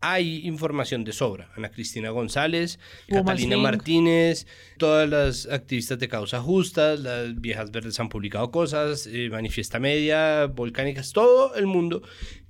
[0.00, 1.50] hay información de sobra.
[1.56, 2.78] Ana Cristina González,
[3.08, 4.46] Catalina Martínez,
[4.78, 10.46] todas las activistas de causa justa, las viejas verdes han publicado cosas, eh, Manifiesta Media,
[10.46, 12.02] Volcánicas, todo el mundo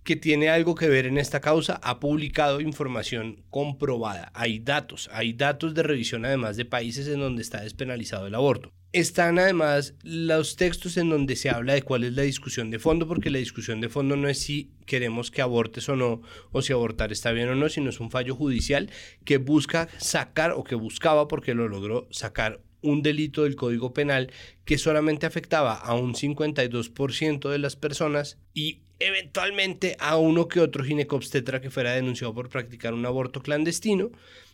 [0.08, 4.32] que tiene algo que ver en esta causa ha publicado información comprobada.
[4.32, 8.72] Hay datos, hay datos de revisión además de países en donde está despenalizado el aborto.
[8.94, 13.06] Están además los textos en donde se habla de cuál es la discusión de fondo,
[13.06, 16.72] porque la discusión de fondo no es si queremos que abortes o no, o si
[16.72, 18.88] abortar está bien o no, sino es un fallo judicial
[19.26, 24.32] que busca sacar o que buscaba, porque lo logró sacar un delito del Código Penal
[24.64, 30.84] que solamente afectaba a un 52% de las personas y eventualmente a uno que otro
[30.84, 34.10] ginecobstetra que fuera denunciado por practicar un aborto clandestino,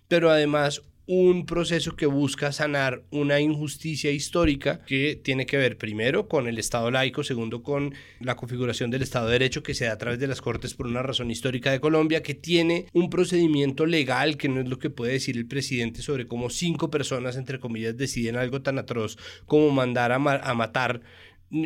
[0.08, 6.28] pero además un proceso que busca sanar una injusticia histórica que tiene que ver primero
[6.28, 9.92] con el Estado laico, segundo con la configuración del Estado de Derecho que se da
[9.92, 13.84] a través de las Cortes por una razón histórica de Colombia, que tiene un procedimiento
[13.84, 17.60] legal que no es lo que puede decir el presidente sobre cómo cinco personas, entre
[17.60, 21.02] comillas, deciden algo tan atroz como mandar a, a matar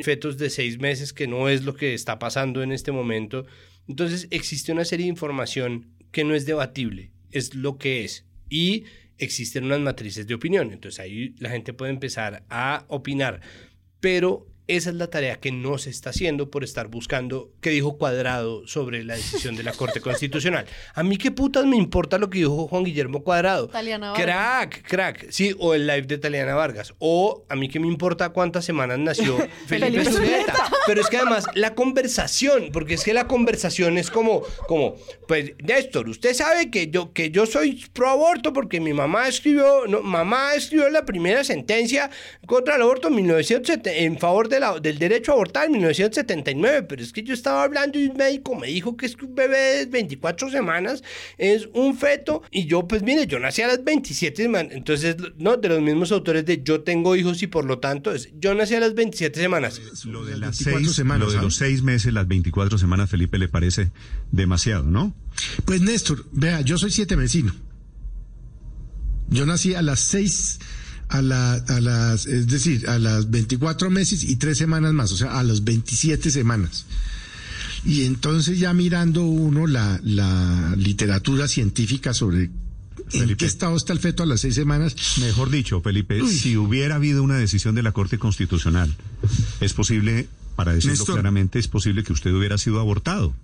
[0.03, 3.47] fetos de seis meses, que no es lo que está pasando en este momento.
[3.87, 8.27] Entonces existe una serie de información que no es debatible, es lo que es.
[8.51, 8.85] Y
[9.19, 10.73] existen unas matrices de opinión.
[10.73, 13.41] Entonces ahí la gente puede empezar a opinar.
[14.01, 17.97] Pero esa es la tarea que no se está haciendo por estar buscando qué dijo
[17.97, 20.67] Cuadrado sobre la decisión de la Corte Constitucional.
[20.95, 23.69] A mí qué putas me importa lo que dijo Juan Guillermo Cuadrado.
[23.69, 25.31] Taliana crack, crack.
[25.31, 26.93] Sí, o el live de Taliana Vargas.
[26.99, 30.71] O a mí qué me importa cuántas semanas nació Felipe, Zuleta.
[30.87, 35.53] Pero es que además la conversación, porque es que la conversación es como, como, pues
[35.63, 40.03] Néstor, usted sabe que yo, que yo soy pro aborto porque mi mamá escribió, no,
[40.03, 42.11] mamá escribió la primera sentencia
[42.47, 47.03] contra el aborto en 1970 en favor de del derecho a abortar en 1979, pero
[47.03, 49.79] es que yo estaba hablando y un médico me dijo que es que un bebé
[49.79, 51.03] de 24 semanas
[51.37, 55.57] es un feto y yo pues mire, yo nací a las 27 semanas, entonces, no,
[55.57, 58.75] de los mismos autores de yo tengo hijos y por lo tanto es, yo nací
[58.75, 59.81] a las 27 semanas.
[60.05, 63.49] Lo de las seis semanas, lo de los seis meses, las 24 semanas, Felipe, le
[63.49, 63.91] parece
[64.33, 65.15] demasiado, ¿no?
[65.65, 67.55] Pues Néstor, vea, yo soy siete vecino.
[69.31, 70.59] Yo nací a las seis
[71.09, 75.17] a, la, a las, es decir, a las 24 meses y tres semanas más, o
[75.17, 76.87] sea, a las 27 semanas.
[77.85, 82.51] Y entonces ya mirando uno la, la literatura científica sobre
[83.13, 84.95] en qué estado está el feto a las seis semanas.
[85.21, 88.95] Mejor dicho, Felipe, si hubiera habido una decisión de la Corte Constitucional,
[89.61, 93.35] es posible, para decirlo claramente, es posible que usted hubiera sido abortado.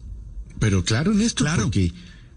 [0.59, 1.63] Pero claro, Néstor, claro.
[1.65, 1.93] porque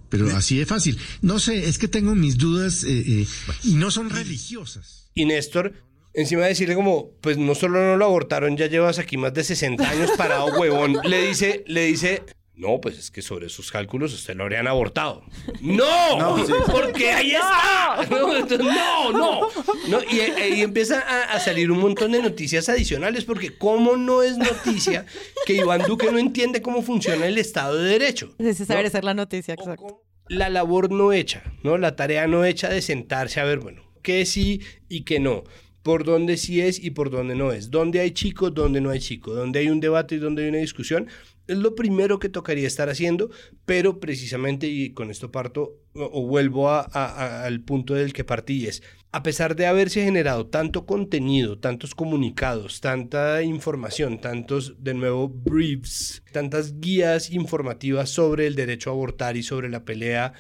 [0.10, 0.98] pero así es fácil.
[1.22, 3.28] No sé, es que tengo mis dudas eh, eh,
[3.64, 5.07] y no son religiosas.
[5.18, 5.74] Y Néstor,
[6.14, 9.44] encima de decirle como, pues no solo no lo abortaron, ya llevas aquí más de
[9.44, 12.22] 60 años parado, huevón, le dice, le dice,
[12.54, 15.24] no, pues es que sobre sus cálculos usted lo habrían abortado.
[15.60, 16.38] ¡No!
[16.72, 18.06] Porque ahí está.
[18.12, 19.48] No, no,
[19.88, 20.00] no.
[20.12, 25.08] Y ahí empieza a, salir un montón de noticias adicionales, porque ¿cómo no es noticia
[25.48, 28.36] que Iván Duque no entiende cómo funciona el Estado de Derecho?
[28.38, 30.04] Esa debería ser la noticia, exacto.
[30.30, 31.80] La labor no hecha, ¿no?
[31.80, 35.44] La tarea no hecha de sentarse a ver, bueno, qué sí y qué no
[35.84, 39.00] por dónde sí es y por dónde no es, dónde hay chicos, dónde no hay
[39.00, 41.08] chicos, dónde hay un debate y dónde hay una discusión,
[41.48, 43.30] es lo primero que tocaría estar haciendo,
[43.66, 49.24] pero precisamente, y con esto parto o, vuelvo al punto del que partí, es, a
[49.24, 56.82] pesar de haberse generado tanto contenido, tantos comunicados, tanta información, tantos, de nuevo, briefs, tantas
[56.82, 60.34] guías informativas sobre el derecho a abortar y sobre la pelea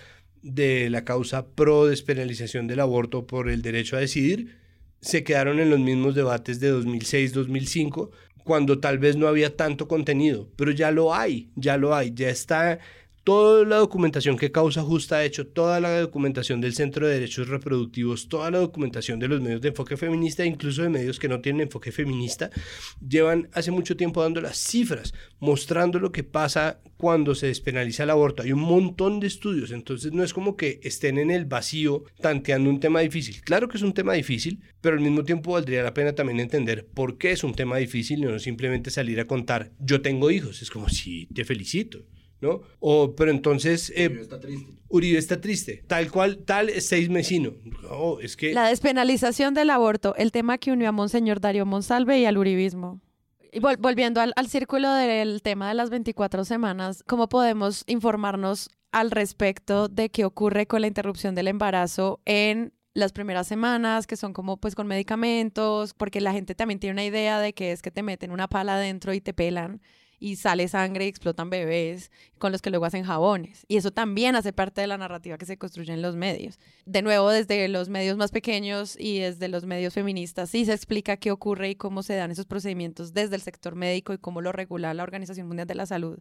[0.48, 4.58] de la causa pro despenalización del aborto por el derecho a decidir,
[5.02, 8.10] se quedaron en los mismos debates de 2006-2005
[8.44, 12.30] cuando tal vez no había tanto contenido, pero ya lo hay, ya lo hay, ya
[12.30, 12.80] está
[13.28, 17.50] toda la documentación que Causa Justa ha hecho, toda la documentación del Centro de Derechos
[17.50, 21.42] Reproductivos, toda la documentación de los medios de enfoque feminista, incluso de medios que no
[21.42, 22.50] tienen enfoque feminista,
[23.06, 28.12] llevan hace mucho tiempo dando las cifras, mostrando lo que pasa cuando se despenaliza el
[28.12, 28.44] aborto.
[28.44, 32.70] Hay un montón de estudios, entonces no es como que estén en el vacío tanteando
[32.70, 33.42] un tema difícil.
[33.42, 36.88] Claro que es un tema difícil, pero al mismo tiempo valdría la pena también entender
[36.94, 40.62] por qué es un tema difícil y no simplemente salir a contar, yo tengo hijos.
[40.62, 42.06] Es como, sí, te felicito.
[42.42, 42.62] ¿No?
[42.80, 43.92] O, pero entonces...
[43.96, 44.74] Eh, Uribe está triste.
[44.90, 45.84] Uribe está triste.
[45.88, 47.54] Tal cual, tal seis mesino.
[48.22, 48.54] es que...
[48.54, 53.02] La despenalización del aborto, el tema que unió a Monseñor Darío Monsalve y al uribismo.
[53.52, 59.12] Y volviendo al, al círculo del tema de las 24 semanas, ¿cómo podemos informarnos al
[59.12, 64.34] respecto de qué ocurre con la interrupción del embarazo en las primeras semanas, que son
[64.34, 67.92] como pues con medicamentos, porque la gente también tiene una idea de que es que
[67.92, 69.82] te meten una pala adentro y te pelan
[70.20, 73.66] y sale sangre y explotan bebés con los que luego hacen jabones.
[73.68, 76.60] Y eso también hace parte de la narrativa que se construye en los medios.
[76.86, 81.18] De nuevo, desde los medios más pequeños y desde los medios feministas, sí se explica
[81.18, 84.52] qué ocurre y cómo se dan esos procedimientos desde el sector médico y cómo lo
[84.52, 86.20] regula la Organización Mundial de la Salud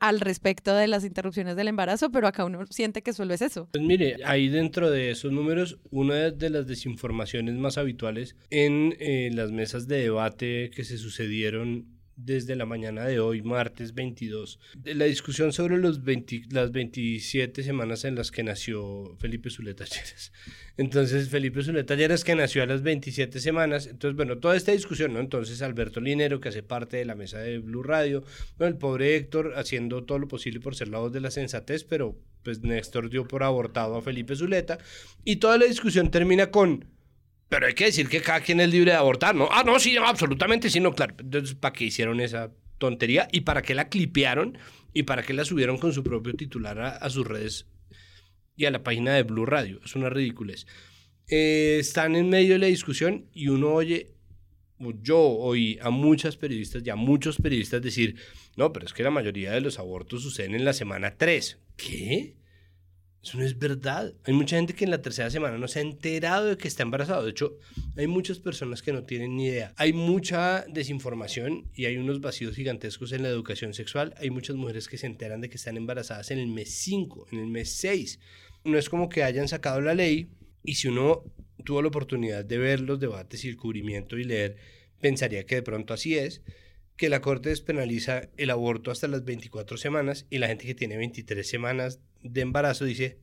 [0.00, 3.68] al respecto de las interrupciones del embarazo, pero acá uno siente que solo es eso.
[3.70, 9.30] Pues mire, ahí dentro de esos números, una de las desinformaciones más habituales en eh,
[9.34, 15.04] las mesas de debate que se sucedieron desde la mañana de hoy, martes 22, la
[15.04, 16.00] discusión sobre los
[16.50, 20.32] las 27 semanas en las que nació Felipe Zuleta Lleras.
[20.76, 23.86] Entonces, Felipe Zuleta Lleras que nació a las 27 semanas.
[23.86, 25.20] Entonces, bueno, toda esta discusión, ¿no?
[25.20, 28.24] Entonces, Alberto Linero, que hace parte de la mesa de Blue Radio,
[28.58, 32.16] el pobre Héctor haciendo todo lo posible por ser la voz de la sensatez, pero
[32.42, 34.78] pues Néstor dio por abortado a Felipe Zuleta.
[35.24, 36.86] Y toda la discusión termina con
[37.50, 39.48] pero hay que decir que cada quien es libre de abortar, ¿no?
[39.50, 41.16] Ah, no, sí, absolutamente sí, no, claro.
[41.18, 43.26] Entonces, ¿para qué hicieron esa tontería?
[43.32, 44.56] ¿Y para qué la clipearon?
[44.94, 47.66] ¿Y para qué la subieron con su propio titular a, sus redes
[48.56, 49.80] y a la página de Blue Radio?
[49.84, 50.68] Es una ridiculez.
[51.26, 54.14] Eh, están en medio de la discusión y uno oye,
[55.02, 58.14] yo oí a muchas periodistas y a muchos periodistas decir,
[58.56, 61.58] no, pero es que la mayoría de los abortos suceden en la semana 3.
[61.76, 62.36] ¿Qué?
[63.22, 64.14] Eso no es verdad.
[64.24, 66.82] Hay mucha gente que en la tercera semana no se ha enterado de que está
[66.82, 67.24] embarazado.
[67.24, 67.58] De hecho,
[67.96, 69.74] hay muchas personas que no tienen ni idea.
[69.76, 74.14] Hay mucha desinformación y hay unos vacíos gigantescos en la educación sexual.
[74.16, 77.40] Hay muchas mujeres que se enteran de que están embarazadas en el mes 5, en
[77.40, 78.18] el mes 6.
[78.64, 80.30] No es como que hayan sacado la ley
[80.64, 81.22] y si uno
[81.64, 84.56] tuvo la oportunidad de ver los debates y el cubrimiento y leer,
[84.98, 86.42] pensaría que de pronto así es
[87.00, 90.98] que la Corte despenaliza el aborto hasta las 24 semanas y la gente que tiene
[90.98, 93.18] 23 semanas de embarazo dice,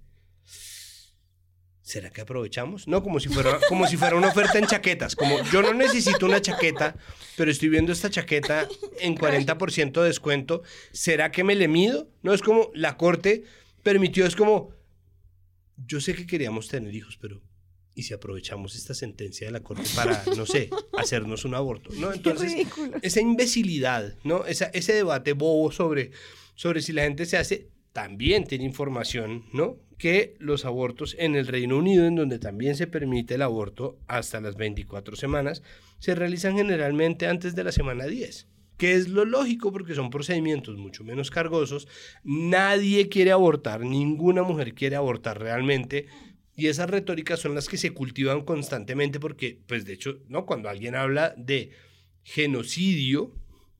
[1.83, 2.87] ¿será que aprovechamos?
[2.87, 5.15] No, como si fuera, como si fuera una oferta en chaquetas.
[5.15, 6.95] Como yo no necesito una chaqueta,
[7.35, 8.67] pero estoy viendo esta chaqueta
[8.99, 10.63] en 40% de descuento.
[10.91, 12.09] ¿Será que me le mido?
[12.23, 13.43] No, es como la corte
[13.83, 14.71] permitió, es como,
[15.85, 17.43] yo sé que queríamos tener hijos, pero
[17.97, 21.89] ¿y si aprovechamos esta sentencia de la corte para, no sé, hacernos un aborto?
[21.95, 22.13] ¿no?
[22.13, 22.53] Entonces,
[23.01, 24.45] esa imbecilidad, ¿no?
[24.45, 26.11] Esa, ese debate bobo sobre,
[26.53, 29.77] sobre si la gente se hace también tiene información, ¿no?
[29.97, 34.39] Que los abortos en el Reino Unido, en donde también se permite el aborto hasta
[34.41, 35.63] las 24 semanas,
[35.97, 40.77] se realizan generalmente antes de la semana 10 que es lo lógico porque son procedimientos
[40.77, 41.87] mucho menos cargosos.
[42.23, 46.05] Nadie quiere abortar, ninguna mujer quiere abortar realmente.
[46.57, 50.47] Y esas retóricas son las que se cultivan constantemente porque, pues de hecho, ¿no?
[50.47, 51.69] cuando alguien habla de
[52.23, 53.31] genocidio,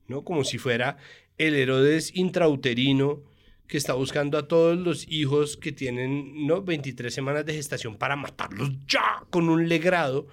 [0.06, 0.24] ¿no?
[0.24, 0.96] como si fuera
[1.38, 3.24] el Herodes intrauterino
[3.66, 6.62] que está buscando a todos los hijos que tienen ¿no?
[6.62, 10.28] 23 semanas de gestación para matarlos ya con un legrado,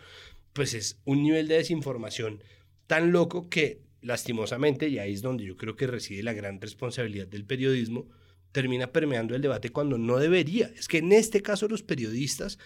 [0.54, 2.44] pues es un nivel de desinformación
[2.86, 7.26] tan loco que lastimosamente, y ahí es donde yo creo que reside la gran responsabilidad
[7.26, 8.08] del periodismo,
[8.56, 10.72] termina permeando el debate cuando no debería.
[10.78, 12.58] Es que en este caso los periodistas,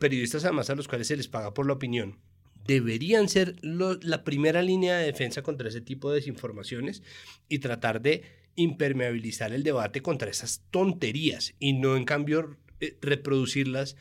[0.00, 2.18] periodistas además a los cuales se les paga por la opinión,
[2.66, 7.04] deberían ser la primera línea de defensa contra ese tipo de desinformaciones
[7.48, 8.24] y tratar de
[8.56, 13.94] impermeabilizar el debate contra esas tonterías y no en cambio eh, reproducirlas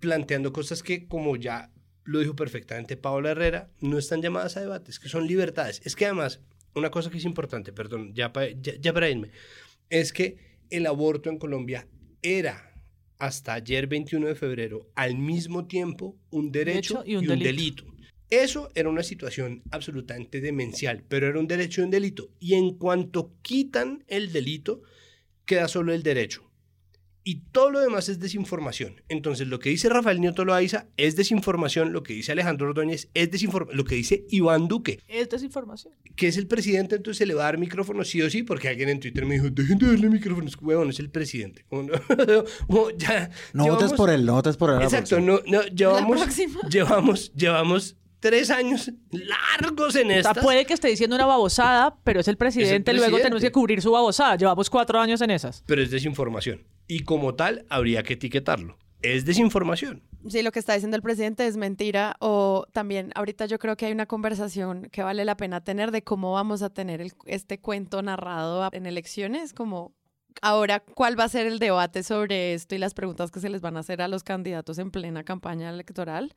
[0.00, 1.70] planteando cosas que como ya
[2.02, 5.82] lo dijo perfectamente Paola Herrera, no están llamadas a debates, que son libertades.
[5.84, 6.40] Es que además,
[6.74, 9.30] una cosa que es importante, perdón, ya, ya, para irme,
[9.90, 10.36] es que
[10.70, 11.86] el aborto en Colombia
[12.22, 12.74] era
[13.18, 17.84] hasta ayer 21 de febrero al mismo tiempo un derecho, y un, delito.
[18.28, 22.30] Eso era una situación absolutamente demencial, pero era un derecho y un delito.
[22.40, 24.82] Y en cuanto quitan el delito,
[25.44, 26.45] queda solo el derecho.
[27.28, 29.02] Y todo lo demás es desinformación.
[29.08, 33.32] Entonces, lo que dice Rafael Nieto Loaiza es desinformación, lo que dice Alejandro Ordóñez es
[33.32, 35.92] desinformación, lo que dice Iván Duque es desinformación.
[36.14, 38.68] Que es el presidente, entonces se le va a dar micrófono sí o sí, porque
[38.68, 41.64] alguien en Twitter me dijo, dejen de darle micrófono, huevón, es el presidente.
[41.68, 41.86] no,
[42.96, 44.82] ya, no votes por él, no votes por él.
[44.82, 46.20] Exacto, no, no, llevamos,
[46.70, 50.32] llevamos, llevamos tres años largos en esta.
[50.32, 53.90] puede que esté diciendo una babosada, pero es el, presidente, luego tenemos que cubrir su
[53.90, 54.36] babosada.
[54.36, 55.64] Llevamos cuatro años en esas.
[55.66, 56.62] Pero es desinformación.
[56.88, 58.78] Y como tal, habría que etiquetarlo.
[59.02, 60.02] Es desinformación.
[60.28, 62.16] Sí, lo que está diciendo el presidente es mentira.
[62.18, 66.02] O también, ahorita yo creo que hay una conversación que vale la pena tener de
[66.02, 69.94] cómo vamos a tener este cuento narrado en elecciones, como
[70.42, 73.60] Ahora, ¿cuál va a ser el debate sobre esto y las preguntas que se les
[73.60, 76.34] van a hacer a los candidatos en plena campaña electoral?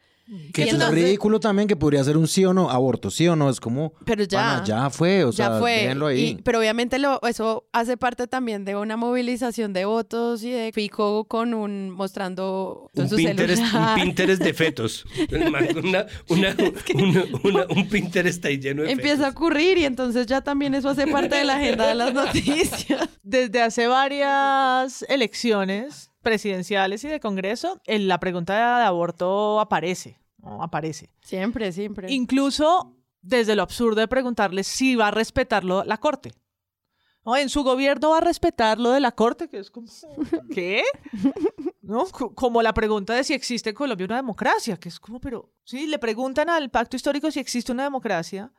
[0.54, 3.50] Que es ridículo también que podría ser un sí o no, aborto, sí o no,
[3.50, 3.94] es como...
[4.06, 4.64] Pero ya.
[4.64, 5.90] ya fue, o sea, fue.
[6.08, 6.40] ahí.
[6.44, 11.24] pero obviamente lo, eso hace parte también de una movilización de votos y de Fico
[11.26, 12.92] con un, mostrando...
[12.94, 15.06] Un Pinterest, un Pinterest de fetos.
[16.30, 21.38] un Pinterest ahí lleno de Empieza a ocurrir y entonces ya también eso hace parte
[21.38, 23.10] de la agenda de las noticias.
[23.24, 30.20] Desde hace varias elecciones presidenciales y de Congreso, en la pregunta de aborto aparece.
[30.44, 31.10] Aparece.
[31.22, 32.12] Siempre, siempre.
[32.12, 36.34] Incluso desde lo absurdo de preguntarle si va a respetarlo la Corte.
[37.26, 37.36] ¿No?
[37.36, 39.88] En su gobierno va a respetar lo de la Corte, que es como,
[40.54, 40.84] ¿qué?
[41.82, 42.06] ¿No?
[42.06, 45.88] Como la pregunta de si existe en Colombia una democracia, que es como, pero, sí,
[45.88, 48.54] le preguntan al pacto histórico si existe una democracia.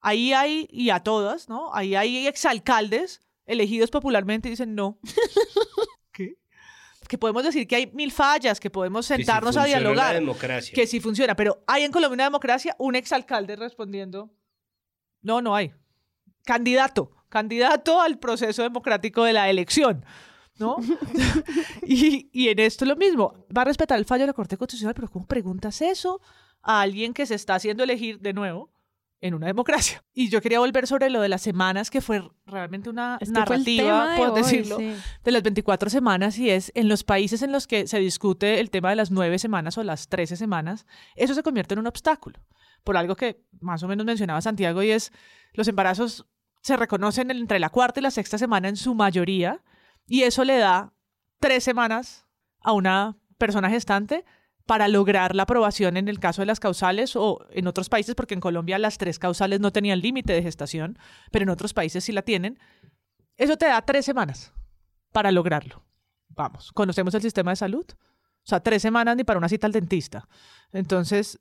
[0.00, 1.74] Ahí hay, y a todas, ¿no?
[1.74, 4.98] Ahí hay exalcaldes elegidos popularmente dicen no.
[6.12, 6.36] ¿Qué?
[7.08, 10.14] Que podemos decir que hay mil fallas, que podemos sentarnos a dialogar.
[10.14, 10.74] democracia.
[10.74, 12.74] Que sí funciona, pero ¿hay en Colombia una democracia?
[12.78, 14.30] Un exalcalde respondiendo,
[15.22, 15.72] no, no hay.
[16.44, 20.04] Candidato, candidato al proceso democrático de la elección.
[20.58, 20.76] ¿no?
[21.86, 24.94] y, y, en esto lo mismo, va a respetar el fallo de la Corte Constitucional,
[24.94, 26.20] pero ¿cómo preguntas eso
[26.62, 28.70] a alguien que se está haciendo elegir de nuevo?
[29.20, 30.04] En una democracia.
[30.12, 34.34] Y yo quería volver sobre lo de las semanas, que fue realmente una narrativa, por
[34.34, 38.60] decirlo, de las 24 semanas, y es en los países en los que se discute
[38.60, 41.86] el tema de las nueve semanas o las 13 semanas, eso se convierte en un
[41.86, 42.40] obstáculo,
[42.84, 45.12] por algo que más o menos mencionaba Santiago, y es
[45.54, 46.26] los embarazos
[46.62, 49.62] se reconocen entre la cuarta y la sexta semana en su mayoría,
[50.06, 50.92] y eso le da
[51.40, 52.26] tres semanas
[52.60, 54.24] a una persona gestante
[54.66, 58.34] para lograr la aprobación en el caso de las causales o en otros países, porque
[58.34, 60.98] en Colombia las tres causales no tenían límite de gestación,
[61.30, 62.58] pero en otros países sí la tienen.
[63.36, 64.52] Eso te da tres semanas
[65.12, 65.84] para lograrlo.
[66.28, 67.86] Vamos, conocemos el sistema de salud.
[67.88, 70.28] O sea, tres semanas ni para una cita al dentista.
[70.72, 71.38] Entonces,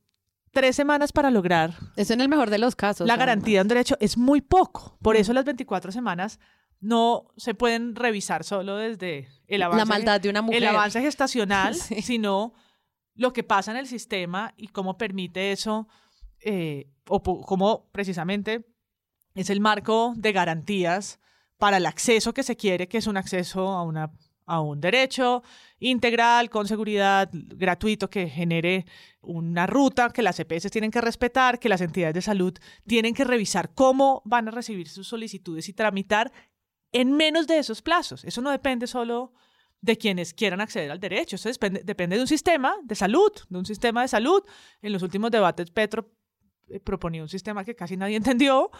[0.52, 1.74] tres semanas para lograr.
[1.96, 3.08] Eso en el mejor de los casos.
[3.08, 4.98] La garantía de un derecho es muy poco.
[5.02, 6.40] Por eso las 24 semanas
[6.80, 10.62] no se pueden revisar solo desde el avance, La maldad de una mujer.
[10.64, 12.02] el avance gestacional, Sí.
[12.02, 12.54] sino
[13.16, 15.88] lo que pasa en el sistema y cómo permite eso,
[16.42, 18.66] eh, o cómo precisamente
[19.34, 21.20] es el marco de garantías
[21.58, 24.12] para el acceso que se quiere, que es un acceso a, una,
[24.46, 25.44] a un derecho
[25.80, 28.86] integral, con seguridad, gratuito, que genere
[29.22, 32.54] una ruta que las EPS tienen que respetar, que las entidades de salud
[32.86, 36.32] tienen que revisar cómo van a recibir sus solicitudes y tramitar
[36.92, 38.24] en menos de esos plazos.
[38.26, 39.34] Eso no depende solo
[39.86, 43.58] de quienes quieran acceder al derecho, eso depende, depende de un sistema de salud, de
[43.60, 44.42] un sistema de salud.
[44.82, 46.10] En los últimos debates Petro
[46.70, 48.72] eh, proponía un sistema que casi nadie entendió.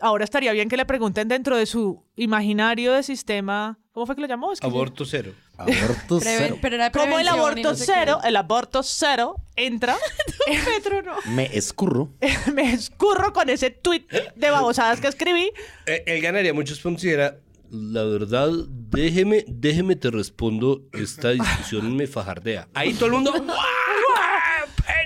[0.00, 4.22] Ahora estaría bien que le pregunten dentro de su imaginario de sistema, ¿cómo fue que
[4.22, 4.52] lo llamó?
[4.52, 5.32] Es que yo- Aborto cero.
[5.56, 6.58] Aborto cero.
[6.60, 7.92] Pero era de ¿Cómo el aborto no sé qué.
[7.94, 9.96] cero, el aborto cero entra?
[10.66, 11.12] Petro no.
[11.26, 12.10] Me escurro.
[12.54, 15.52] Me escurro con ese tweet de babosadas que escribí.
[15.86, 17.36] Eh, él ganaría muchos puntos era,
[17.74, 22.68] la verdad, déjeme, déjeme te respondo, esta discusión me fajardea.
[22.74, 23.32] Ahí todo el mundo...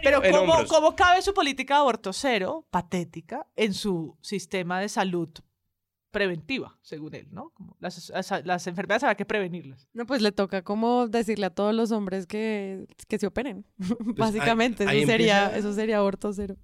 [0.03, 0.55] Pero ¿cómo.
[0.69, 5.29] ¿cómo cabe su política de aborto cero, patética, en su sistema de salud
[6.11, 7.51] preventiva, según él, ¿no?
[7.51, 9.89] Como las, las- las enfermedades habrá que prevenirlas.
[9.93, 13.67] No, pues le toca como decirle a todos los hombres que, que se operen.
[14.17, 16.57] Básicamente, ahí eso, sería, empieza- eso sería aborto cero.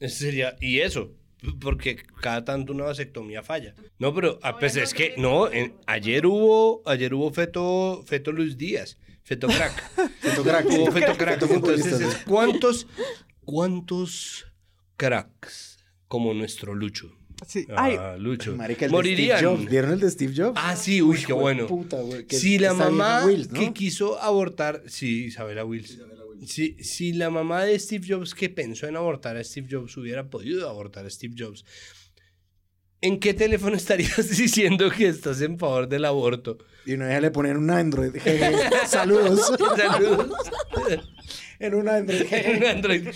[0.00, 1.12] Eso sería, y eso,
[1.60, 3.74] porque cada tanto una vasectomía falla.
[3.98, 8.56] No, pero ah, pues es que, no, en- ayer hubo, ayer hubo feto, feto Luis
[8.58, 9.72] Díaz, feto crack.
[10.20, 10.66] Feto crack.
[10.66, 11.42] Hubo feto crack.
[11.42, 12.16] Entonces, es.
[12.26, 12.86] ¿cuántos,
[13.44, 14.46] cuántos
[14.96, 15.78] cracks
[16.08, 17.14] como nuestro Lucho?
[17.46, 17.66] Sí.
[17.76, 18.56] Ah, Lucho.
[18.56, 19.38] Marica, el de Morirían.
[19.38, 19.70] Steve Jobs.
[19.70, 20.60] ¿Vieron el de Steve Jobs?
[20.60, 21.66] Ah, sí, uy, qué de bueno.
[21.66, 23.60] puta, güey, que si la mamá Wills, ¿no?
[23.60, 25.98] que quiso abortar, sí, Isabela Wills.
[26.46, 30.30] Si, si la mamá de Steve Jobs que pensó en abortar a Steve Jobs hubiera
[30.30, 31.64] podido abortar a Steve Jobs,
[33.00, 36.58] ¿en qué teléfono estarías diciendo que estás en favor del aborto?
[36.86, 38.12] Y una vez le ponen un Android.
[38.12, 38.52] jeje.
[38.86, 39.52] Saludos.
[39.76, 40.30] Saludos.
[41.58, 42.22] en un Android.
[42.30, 43.08] En Android.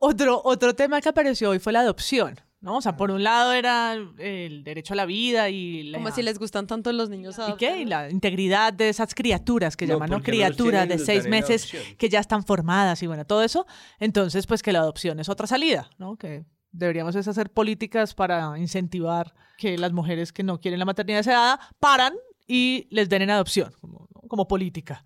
[0.00, 2.76] Otro, otro tema que apareció hoy fue la adopción, ¿no?
[2.78, 5.98] O sea, por un lado era el derecho a la vida y la...
[5.98, 7.58] Como si les gustan tanto los niños ¿Y adoptar.
[7.58, 7.80] qué?
[7.82, 10.22] Y la integridad de esas criaturas que No, llaman, ¿no?
[10.22, 13.66] Criaturas de seis meses que ya están formadas y bueno, todo eso.
[13.98, 16.16] Entonces, pues que la adopción es otra salida, ¿no?
[16.16, 21.18] Que deberíamos es hacer políticas para incentivar que las mujeres que no quieren la maternidad
[21.18, 22.14] deseada paran
[22.46, 24.20] y les den en adopción, como, ¿no?
[24.28, 25.04] como política.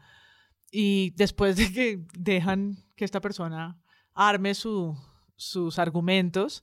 [0.70, 3.78] Y después de que dejan que esta persona
[4.14, 4.96] arme su-
[5.36, 6.62] sus argumentos,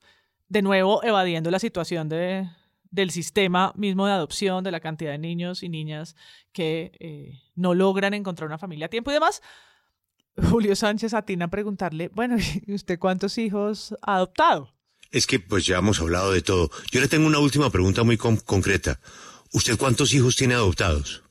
[0.54, 2.48] de nuevo evadiendo la situación de,
[2.92, 6.16] del sistema mismo de adopción, de la cantidad de niños y niñas
[6.52, 9.42] que eh, no logran encontrar una familia a tiempo y demás.
[10.52, 12.38] Julio Sánchez atina a preguntarle, bueno,
[12.68, 14.76] ¿y usted cuántos hijos ha adoptado?
[15.10, 16.70] Es que pues ya hemos hablado de todo.
[16.92, 19.00] Yo le tengo una última pregunta muy con- concreta.
[19.54, 21.24] ¿Usted cuántos hijos tiene adoptados?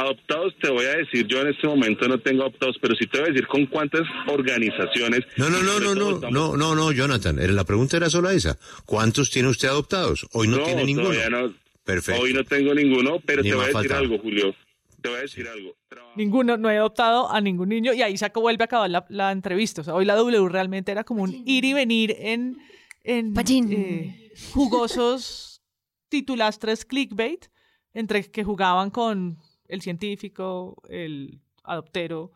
[0.00, 3.18] Adoptados te voy a decir, yo en este momento no tengo adoptados, pero sí te
[3.18, 5.20] voy a decir con cuántas organizaciones.
[5.36, 7.36] No, no, no, no, no, no, no, no, Jonathan.
[7.54, 8.58] La pregunta era solo esa.
[8.84, 10.26] ¿Cuántos tiene usted adoptados?
[10.32, 11.10] Hoy no, tiene ninguno.
[11.30, 11.54] no.
[11.84, 12.20] Perfecto.
[12.20, 14.54] Hoy no tengo ninguno, pero Ni te voy a decir algo, Julio.
[15.00, 15.74] Te voy a decir algo.
[16.16, 19.06] Ninguno, no he adoptado a ningún niño y ahí se acabó, vuelve a acabar la,
[19.08, 19.80] la entrevista.
[19.80, 22.58] O sea, hoy la W realmente era como un ir y venir en,
[23.04, 25.62] en eh, jugosos
[26.10, 27.46] titulastres clickbait
[27.94, 29.38] entre que jugaban con
[29.68, 32.32] el científico, el adoptero,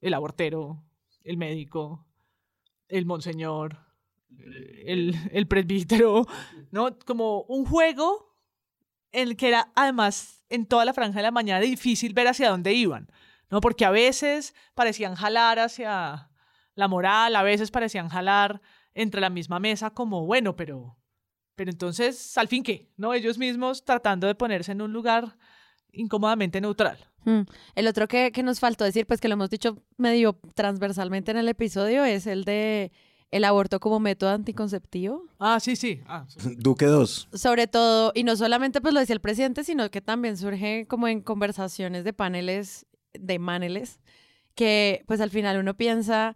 [0.00, 0.82] el abortero,
[1.24, 2.06] el médico,
[2.88, 3.78] el monseñor,
[4.84, 6.26] el, el presbítero,
[6.70, 6.98] ¿no?
[7.00, 8.34] Como un juego
[9.12, 12.50] en el que era además en toda la franja de la mañana difícil ver hacia
[12.50, 13.08] dónde iban,
[13.50, 13.60] ¿no?
[13.60, 16.30] Porque a veces parecían jalar hacia
[16.74, 18.60] la moral, a veces parecían jalar
[18.94, 20.96] entre la misma mesa como, bueno, pero,
[21.54, 22.92] pero entonces, ¿al fin qué?
[22.96, 23.14] ¿No?
[23.14, 25.36] Ellos mismos tratando de ponerse en un lugar
[25.96, 26.98] incómodamente neutral.
[27.24, 27.42] Mm.
[27.74, 31.38] El otro que, que nos faltó decir, pues que lo hemos dicho medio transversalmente en
[31.38, 32.92] el episodio, es el de
[33.30, 35.24] el aborto como método anticonceptivo.
[35.38, 36.00] Ah, sí, sí.
[36.06, 36.54] Ah, sí.
[36.58, 37.28] Duque 2.
[37.32, 41.08] Sobre todo, y no solamente pues lo decía el presidente, sino que también surge como
[41.08, 44.00] en conversaciones de paneles, de maneles,
[44.54, 46.34] que pues al final uno piensa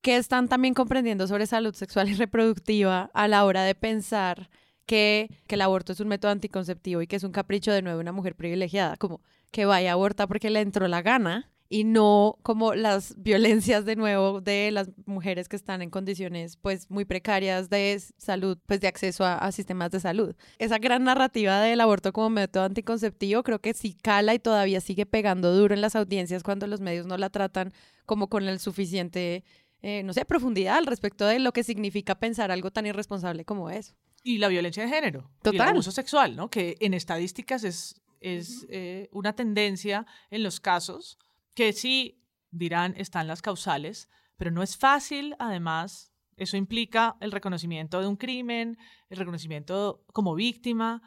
[0.00, 4.50] que están también comprendiendo sobre salud sexual y reproductiva a la hora de pensar
[4.88, 8.12] que, el aborto es un método anticonceptivo y que es un capricho de nuevo una
[8.12, 9.20] mujer privilegiada, como
[9.52, 13.96] que vaya a abortar porque le entró la gana y no como las violencias de
[13.96, 18.88] nuevo de las mujeres que están en condiciones pues muy precarias de salud, pues de
[18.88, 20.34] acceso a, a sistemas de salud.
[20.58, 25.04] Esa gran narrativa del aborto como método anticonceptivo creo que sí cala y todavía sigue
[25.06, 27.72] pegando duro en las audiencias cuando los medios no la tratan
[28.06, 29.44] como con el suficiente,
[29.82, 33.68] eh, no sé, profundidad al respecto de lo que significa pensar algo tan irresponsable como
[33.68, 33.94] eso.
[34.28, 35.30] Y la violencia de género.
[35.42, 36.50] Y el abuso sexual, ¿no?
[36.50, 41.18] Que en estadísticas es, es eh, una tendencia en los casos
[41.54, 48.02] que sí, dirán, están las causales, pero no es fácil, además, eso implica el reconocimiento
[48.02, 48.76] de un crimen,
[49.08, 51.00] el reconocimiento como víctima.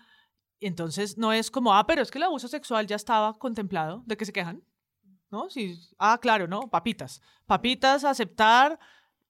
[0.59, 4.17] Entonces, no es como, ah, pero es que el abuso sexual ya estaba contemplado, ¿de
[4.17, 4.63] qué se quejan?
[5.29, 5.47] ¿No?
[5.51, 6.71] Sí, ah, claro, ¿no?
[6.71, 7.21] Papitas.
[7.45, 8.79] Papitas, aceptar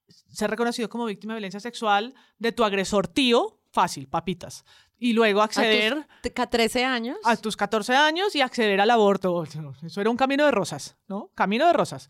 [0.08, 4.66] ser reconocido como víctima de violencia sexual de tu agresor tío, fácil, papitas.
[4.98, 6.06] Y luego acceder...
[6.36, 7.18] ¿A 13 años?
[7.24, 9.44] A tus 14 años y acceder al aborto.
[9.44, 11.32] Eso era un camino de rosas, ¿no?
[11.34, 12.10] Camino de rosas.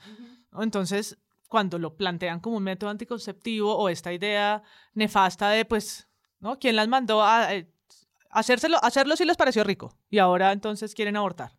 [0.59, 6.09] Entonces, cuando lo plantean como un método anticonceptivo o esta idea nefasta de, pues,
[6.39, 6.59] ¿no?
[6.59, 7.71] ¿Quién las mandó a eh,
[8.29, 9.97] hacérselo, hacerlo si les pareció rico?
[10.09, 11.57] Y ahora entonces quieren abortar,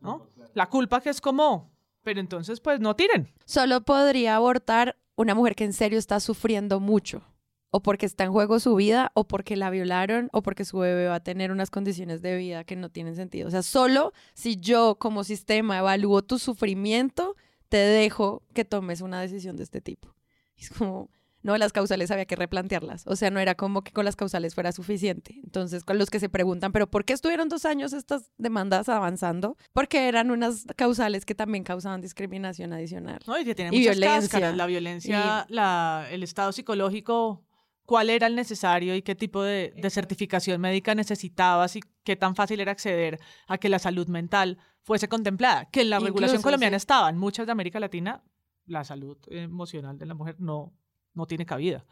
[0.00, 0.30] ¿no?
[0.54, 1.70] La culpa que es como,
[2.02, 3.32] pero entonces pues no tiren.
[3.44, 7.22] Solo podría abortar una mujer que en serio está sufriendo mucho
[7.70, 11.06] o porque está en juego su vida, o porque la violaron, o porque su bebé
[11.06, 13.48] va a tener unas condiciones de vida que no tienen sentido.
[13.48, 17.36] O sea, solo si yo como sistema evalúo tu sufrimiento,
[17.68, 20.14] te dejo que tomes una decisión de este tipo.
[20.56, 21.08] Es como,
[21.42, 23.06] no, las causales había que replantearlas.
[23.06, 25.40] O sea, no era como que con las causales fuera suficiente.
[25.42, 29.56] Entonces, con los que se preguntan, pero ¿por qué estuvieron dos años estas demandas avanzando?
[29.72, 33.20] Porque eran unas causales que también causaban discriminación adicional.
[33.26, 34.52] No, y que tienen muchas violencia.
[34.52, 37.42] La violencia, la, el estado psicológico
[37.90, 42.36] cuál era el necesario y qué tipo de, de, certificación médica necesitabas y qué tan
[42.36, 43.18] fácil era acceder
[43.48, 47.46] a que la salud mental fuese contemplada, que en la regulación colombiana estaba, en muchas
[47.46, 48.22] de América Latina
[48.66, 50.72] la salud emocional de la mujer no,
[51.14, 51.84] no tiene cabida.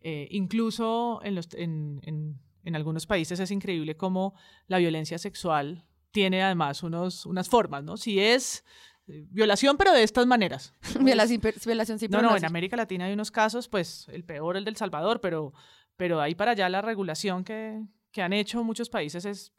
[0.00, 4.34] Eh, incluso en, los, en, en, en, algunos países es increíble cómo
[4.66, 7.96] la violencia sexual tiene además unos, unas formas, ¿no?
[7.96, 8.64] Si es
[9.06, 10.74] violación, pero de estas maneras.
[11.00, 14.76] violación, violación No, no, en América Latina hay unos casos, pues el peor, el del
[14.76, 15.52] Salvador, pero,
[15.96, 19.52] pero ahí para allá la regulación que, que han hecho muchos países es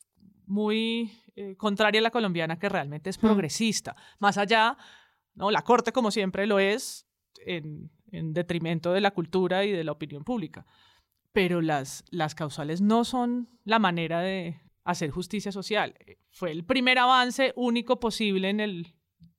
[0.47, 3.95] muy eh, contraria a la colombiana, que realmente es progresista.
[4.19, 4.77] Más allá,
[5.33, 5.51] ¿no?
[5.51, 7.07] La Corte, como siempre lo es,
[7.45, 10.65] en, en detrimento de la cultura y de la opinión pública.
[11.31, 15.95] Pero las, las causales no son la manera de hacer justicia social.
[16.31, 18.95] Fue el primer avance único posible en el,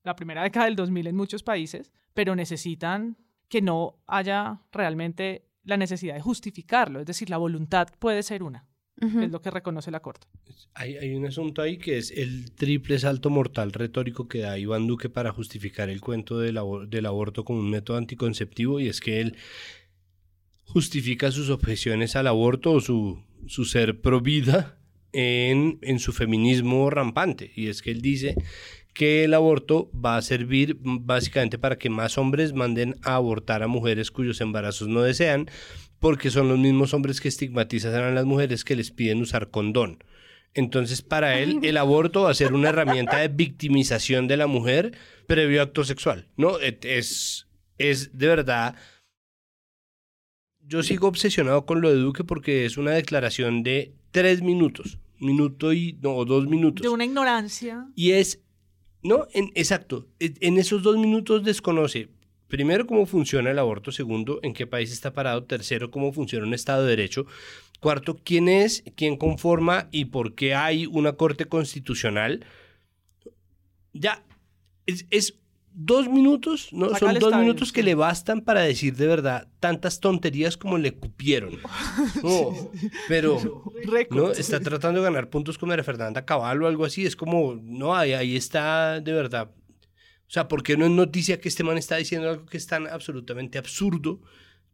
[0.06, 5.76] la primera década del 2000 en muchos países, pero necesitan que no haya realmente la
[5.76, 7.00] necesidad de justificarlo.
[7.00, 8.66] Es decir, la voluntad puede ser una.
[8.98, 10.26] Es lo que reconoce la Corte.
[10.72, 14.86] Hay, hay, un asunto ahí que es el triple salto mortal retórico que da Iván
[14.86, 19.20] Duque para justificar el cuento del, del aborto como un método anticonceptivo y es que
[19.20, 19.36] él
[20.64, 24.78] justifica sus objeciones al aborto o su, su ser pro vida
[25.12, 27.52] en, en su feminismo rampante.
[27.54, 28.34] Y es que él dice
[28.96, 33.66] que el aborto va a servir básicamente para que más hombres manden a abortar a
[33.66, 35.50] mujeres cuyos embarazos no desean
[36.00, 40.02] porque son los mismos hombres que estigmatizan a las mujeres que les piden usar condón.
[40.54, 44.96] Entonces, para él, el aborto va a ser una herramienta de victimización de la mujer
[45.26, 46.28] previo acto sexual.
[46.38, 48.76] No, es, es de verdad.
[50.60, 55.74] Yo sigo obsesionado con lo de Duque porque es una declaración de tres minutos, minuto
[55.74, 56.82] y no, dos minutos.
[56.82, 57.88] De una ignorancia.
[57.94, 58.45] Y es,
[59.06, 62.08] no, en, exacto, en esos dos minutos desconoce
[62.48, 63.90] Primero, cómo funciona el aborto.
[63.90, 65.44] Segundo, en qué país está parado.
[65.44, 67.26] Tercero, cómo funciona un Estado de Derecho.
[67.80, 72.46] Cuarto, quién es, quién conforma y por qué hay una Corte Constitucional.
[73.92, 74.24] Ya,
[74.86, 75.34] es,
[75.78, 76.94] dos minutos, ¿no?
[76.96, 81.58] Son dos minutos que le bastan para decir de verdad tantas tonterías como le cupieron.
[83.08, 83.38] pero
[84.10, 84.32] ¿no?
[84.32, 87.06] está tratando de ganar puntos con María Fernanda Caballo o algo así.
[87.06, 89.50] Es como, no, ahí, ahí está de verdad
[90.28, 92.66] o sea, ¿por qué no es noticia que este man está diciendo algo que es
[92.66, 94.20] tan absolutamente absurdo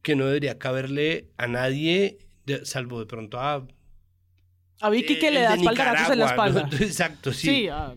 [0.00, 2.18] que no debería caberle a nadie,
[2.64, 3.66] salvo de pronto a...
[4.80, 6.68] A Vicky que le da espaldarazos en la espalda.
[6.80, 7.48] Exacto, sí.
[7.48, 7.94] Sí, a,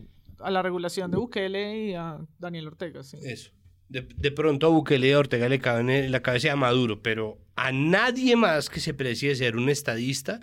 [0.52, 3.18] la regulación de Bukele y a Daniel Ortega, sí.
[3.22, 3.52] Eso.
[3.88, 7.38] De, pronto a Bukele y a Ortega le caben en la cabeza a Maduro, pero
[7.56, 10.42] a nadie más que se precie ser un estadista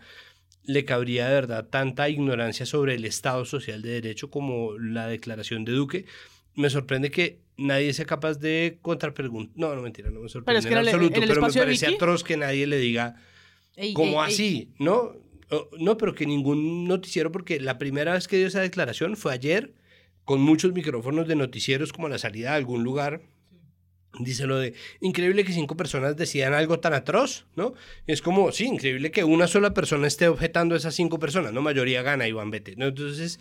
[0.65, 5.65] le cabría de verdad tanta ignorancia sobre el Estado social de derecho como la declaración
[5.65, 6.07] de Duque,
[6.55, 9.57] me sorprende que nadie sea capaz de contrapreguntar.
[9.57, 12.67] No, no mentira, no me sorprende pero en, absoluto, pero me parece atroz que nadie
[12.67, 13.17] le diga
[13.95, 15.15] como así, ¿no?
[15.79, 19.75] No, pero que ningún noticiero, porque la primera vez que dio esa declaración fue ayer,
[20.25, 23.23] con muchos micrófonos de noticieros como a la salida de algún lugar.
[24.19, 27.73] Dice lo de increíble que cinco personas decidan algo tan atroz, ¿no?
[28.07, 31.63] Es como, sí, increíble que una sola persona esté objetando a esas cinco personas, ¿no?
[31.63, 32.89] Mayoría gana, Iván Vete, ¿no?
[32.89, 33.41] Entonces,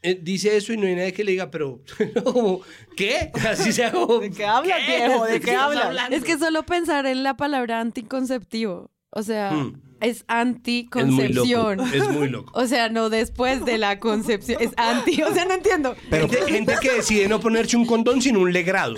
[0.00, 1.82] eh, dice eso y no hay nadie que le diga, pero
[2.96, 3.30] ¿qué?
[3.46, 5.26] Así ¿De qué hablas, viejo?
[5.26, 6.10] ¿De qué hablas?
[6.10, 9.80] Es que solo pensar en la palabra anticonceptivo O sea, hmm.
[10.00, 11.80] es anticoncepción.
[11.80, 12.52] Es, es muy loco.
[12.58, 14.60] O sea, no después de la concepción.
[14.60, 15.22] Es anti.
[15.22, 15.96] O sea, no entiendo.
[16.10, 18.96] Pero gente, que decide no ponerse un condón sino un legrado.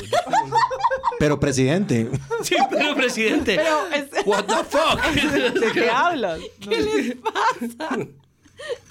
[1.18, 2.10] Pero presidente.
[2.42, 3.56] Sí, pero presidente.
[3.56, 4.26] Pero es...
[4.26, 5.54] What the fuck?
[5.60, 6.40] ¿De qué hablas?
[6.60, 7.98] ¿Qué les pasa?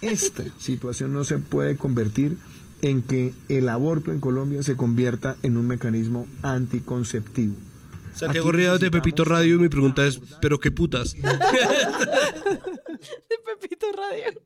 [0.02, 2.38] Esta situación no se puede convertir
[2.82, 7.56] en que el aborto en Colombia se convierta en un mecanismo anticonceptivo.
[8.20, 11.14] Santiago Ríos de Pepito Radio y mi pregunta es, ¿pero qué putas?
[11.22, 11.22] de
[13.46, 14.42] Pepito Radio.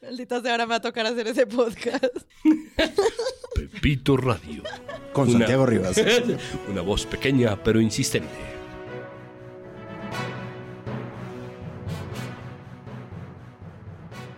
[0.00, 2.14] Maldita sea, ahora me va a tocar hacer ese podcast.
[3.56, 4.62] Pepito Radio.
[5.12, 6.00] Con Santiago Rivas.
[6.70, 8.30] Una voz pequeña pero insistente.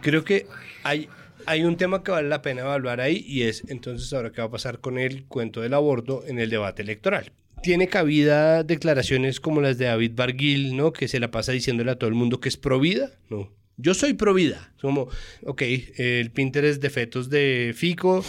[0.01, 0.47] Creo que
[0.85, 1.11] hay,
[1.45, 4.47] hay un tema que vale la pena evaluar ahí y es entonces ahora qué va
[4.47, 9.61] a pasar con el cuento del aborto en el debate electoral tiene cabida declaraciones como
[9.61, 10.93] las de David Barguil, ¿no?
[10.93, 13.51] Que se la pasa diciéndole a todo el mundo que es provida, ¿no?
[13.77, 14.73] Yo soy provida.
[14.81, 15.09] Como,
[15.47, 15.63] ok,
[15.97, 18.25] el Pinterest de fetos de Fico,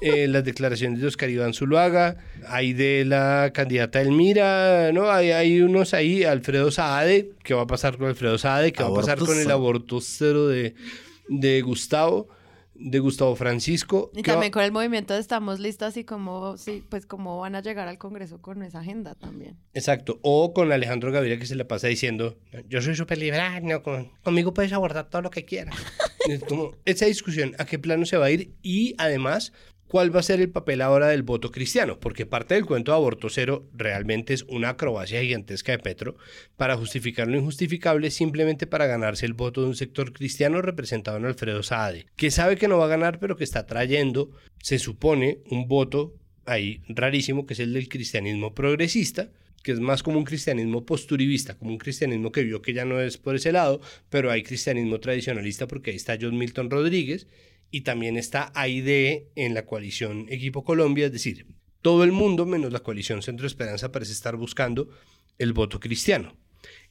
[0.00, 2.16] eh, las declaraciones de Oscar Iván Zuluaga,
[2.48, 5.10] hay de la candidata Elmira, ¿no?
[5.10, 8.72] Hay, hay unos ahí, Alfredo Saade, ¿qué va a pasar con Alfredo Saade?
[8.72, 10.74] ¿Qué va a pasar con el aborto cero de,
[11.28, 12.28] de Gustavo?
[12.78, 14.10] De Gustavo Francisco.
[14.14, 17.62] Y también con el movimiento de Estamos Listas y cómo, sí, pues cómo van a
[17.62, 19.56] llegar al Congreso con esa agenda también.
[19.74, 20.18] Exacto.
[20.22, 23.82] O con Alejandro Gaviria que se le pasa diciendo, yo soy súper liberal, no,
[24.22, 25.76] conmigo puedes abordar todo lo que quieras.
[26.48, 28.54] como esa discusión, ¿a qué plano se va a ir?
[28.62, 29.52] Y además,
[29.88, 32.00] ¿Cuál va a ser el papel ahora del voto cristiano?
[32.00, 36.16] Porque parte del cuento de aborto cero realmente es una acrobacia gigantesca de Petro
[36.56, 41.26] para justificar lo injustificable simplemente para ganarse el voto de un sector cristiano representado en
[41.26, 45.38] Alfredo Saade, que sabe que no va a ganar pero que está trayendo, se supone,
[45.50, 46.14] un voto
[46.46, 49.30] ahí rarísimo que es el del cristianismo progresista,
[49.62, 53.00] que es más como un cristianismo posturivista, como un cristianismo que vio que ya no
[53.00, 53.80] es por ese lado,
[54.10, 57.28] pero hay cristianismo tradicionalista porque ahí está John Milton Rodríguez
[57.70, 61.46] y también está AID en la coalición Equipo Colombia, es decir,
[61.82, 64.88] todo el mundo menos la coalición Centro Esperanza parece estar buscando
[65.38, 66.36] el voto cristiano.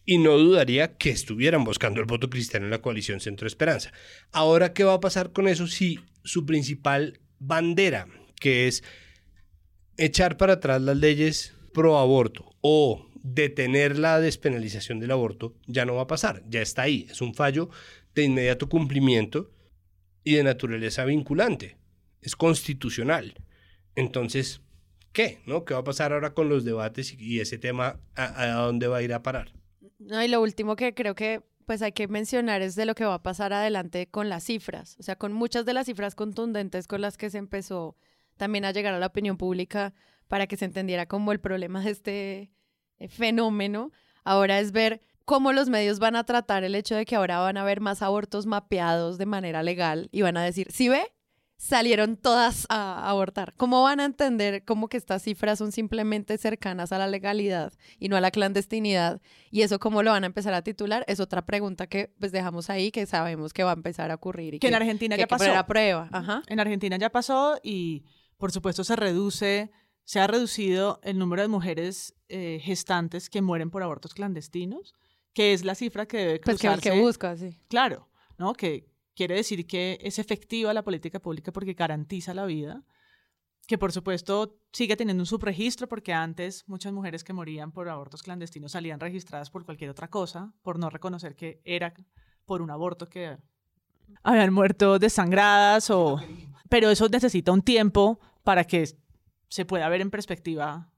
[0.06, 3.92] Y no dudaría que estuvieran buscando el voto cristiano en la coalición Centro Esperanza.
[4.32, 8.08] Ahora, ¿qué va a pasar con eso si su principal bandera,
[8.40, 8.84] que es
[9.98, 15.96] echar para atrás las leyes pro aborto o detener la despenalización del aborto, ya no
[15.96, 17.70] va a pasar, ya está ahí, es un fallo
[18.14, 19.52] de inmediato cumplimiento
[20.26, 21.78] y de naturaleza vinculante,
[22.22, 23.36] es constitucional.
[23.96, 24.62] Entonces,
[25.14, 25.40] ¿qué?
[25.46, 25.64] ¿No?
[25.64, 29.02] ¿Qué va a pasar ahora con los debates y, ese tema a, dónde va a
[29.04, 29.54] ir a parar?
[30.00, 33.06] No, y lo último que creo que pues hay que mencionar es de lo que
[33.06, 36.88] va a pasar adelante con las cifras, o sea, con muchas de las cifras contundentes
[36.88, 37.96] con las que se empezó
[38.38, 39.94] también a llegar a la opinión pública
[40.28, 42.52] para que se entendiera como el problema de este
[42.98, 43.92] eh, fenómeno.
[44.24, 47.58] Ahora es ver cómo los medios van a tratar el hecho de que ahora van
[47.58, 51.12] a haber más abortos mapeados de manera legal y van a decir, si ve,
[51.58, 53.54] salieron todas a abortar.
[53.58, 58.10] ¿Cómo van a entender cómo que estas cifras son simplemente cercanas a la legalidad y
[58.10, 59.22] no a la clandestinidad?
[59.52, 62.70] Y eso cómo lo van a empezar a titular es otra pregunta que pues dejamos
[62.70, 64.56] ahí que sabemos que va a empezar a ocurrir.
[64.56, 65.52] Y que, en Argentina ya pasó.
[65.56, 66.10] A prueba.
[66.12, 66.44] Ajá.
[66.48, 68.04] En Argentina ya pasó y
[68.38, 69.72] por supuesto se reduce,
[70.04, 74.94] se ha reducido el número de mujeres eh, gestantes que mueren por abortos clandestinos
[75.36, 76.68] que es la cifra que debe cruzarse.
[76.68, 77.60] Pues que, que busca, sí.
[77.68, 78.54] Claro, ¿no?
[78.54, 82.84] Que quiere decir que es efectiva la política pública porque garantiza la vida,
[83.68, 88.24] que por supuesto sigue teniendo un subregistro porque antes muchas mujeres que morían por abortos
[88.24, 91.94] clandestinos salían registradas por cualquier otra cosa, por no reconocer que era
[92.46, 93.38] por un aborto que
[94.24, 96.20] habían muerto desangradas o...
[96.70, 98.88] Pero eso necesita un tiempo para que
[99.50, 100.92] se pueda ver en perspectiva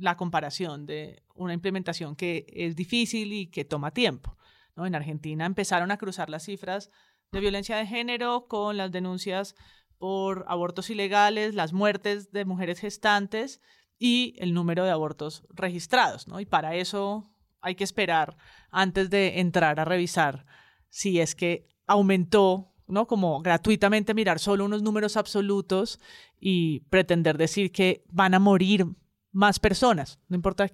[0.00, 4.36] la comparación de una implementación que es difícil y que toma tiempo.
[4.76, 4.86] ¿no?
[4.86, 6.90] En Argentina empezaron a cruzar las cifras
[7.32, 9.54] de violencia de género con las denuncias
[9.98, 13.60] por abortos ilegales, las muertes de mujeres gestantes
[13.98, 16.26] y el número de abortos registrados.
[16.26, 16.40] ¿no?
[16.40, 17.30] Y para eso
[17.60, 18.36] hay que esperar
[18.70, 20.46] antes de entrar a revisar
[20.88, 23.06] si es que aumentó, ¿no?
[23.06, 26.00] Como gratuitamente mirar solo unos números absolutos
[26.40, 28.86] y pretender decir que van a morir
[29.32, 30.68] más personas, no importa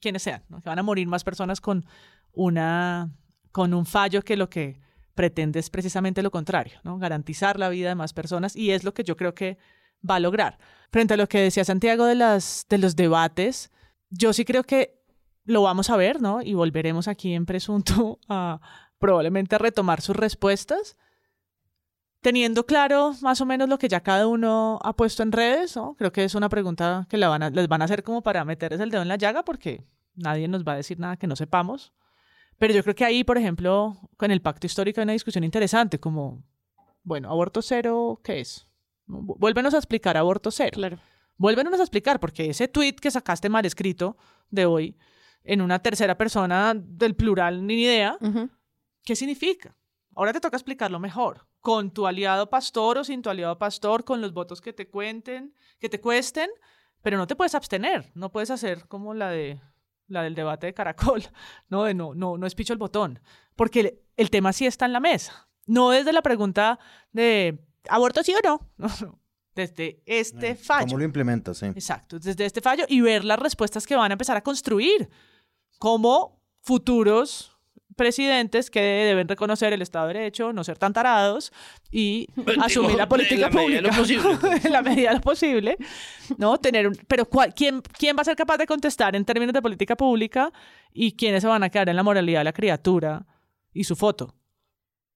[0.00, 1.86] quiénes sean, que van a morir más personas con,
[2.32, 3.10] una,
[3.52, 4.80] con un fallo que lo que
[5.14, 6.98] pretende es precisamente lo contrario, ¿no?
[6.98, 9.58] garantizar la vida de más personas y es lo que yo creo que
[10.08, 10.58] va a lograr.
[10.90, 13.72] Frente a lo que decía Santiago de, las, de los debates,
[14.10, 15.02] yo sí creo que
[15.44, 16.42] lo vamos a ver, ¿no?
[16.42, 18.60] Y volveremos aquí en Presunto a
[18.98, 20.96] probablemente a retomar sus respuestas,
[22.26, 25.94] teniendo claro más o menos lo que ya cada uno ha puesto en redes, ¿no?
[25.94, 28.44] Creo que es una pregunta que la van a, les van a hacer como para
[28.44, 29.84] meterles el dedo en la llaga porque
[30.16, 31.92] nadie nos va a decir nada que no sepamos.
[32.58, 36.00] Pero yo creo que ahí, por ejemplo, con el pacto histórico hay una discusión interesante,
[36.00, 36.42] como,
[37.04, 38.66] bueno, aborto cero, ¿qué es?
[39.06, 40.72] Vuélvenos a explicar aborto cero.
[40.72, 40.98] Claro.
[41.36, 44.16] Vuélvenos a explicar, porque ese tweet que sacaste mal escrito
[44.50, 44.98] de hoy,
[45.44, 48.18] en una tercera persona del plural, ni idea,
[49.04, 49.76] ¿qué significa?
[50.16, 54.20] Ahora te toca explicarlo mejor, con tu aliado pastor o sin tu aliado pastor, con
[54.20, 56.48] los votos que te cuenten, que te cuesten,
[57.02, 59.60] pero no te puedes abstener, no puedes hacer como la de
[60.06, 61.24] la del debate de Caracol,
[61.68, 63.18] no de no no no espicho el botón,
[63.56, 66.78] porque el, tema sí está en la mesa, no desde la pregunta
[67.10, 67.58] de
[67.88, 69.20] aborto sí o no, no,
[69.56, 70.86] desde este fallo.
[70.86, 71.58] ¿Cómo lo implementas?
[71.58, 71.66] Sí.
[71.66, 75.10] Exacto, desde este fallo y ver las respuestas que van a empezar a construir
[75.80, 77.55] como futuros
[77.96, 81.52] presidentes que deben reconocer el Estado de Derecho, no ser tan tarados
[81.90, 82.28] y
[82.62, 83.90] asumir la política pública
[84.64, 85.76] en la medida de lo posible,
[86.38, 86.58] ¿no?
[86.58, 89.96] Tener un, pero ¿quién, ¿quién va a ser capaz de contestar en términos de política
[89.96, 90.52] pública
[90.92, 93.26] y quiénes se van a quedar en la moralidad de la criatura
[93.72, 94.34] y su foto?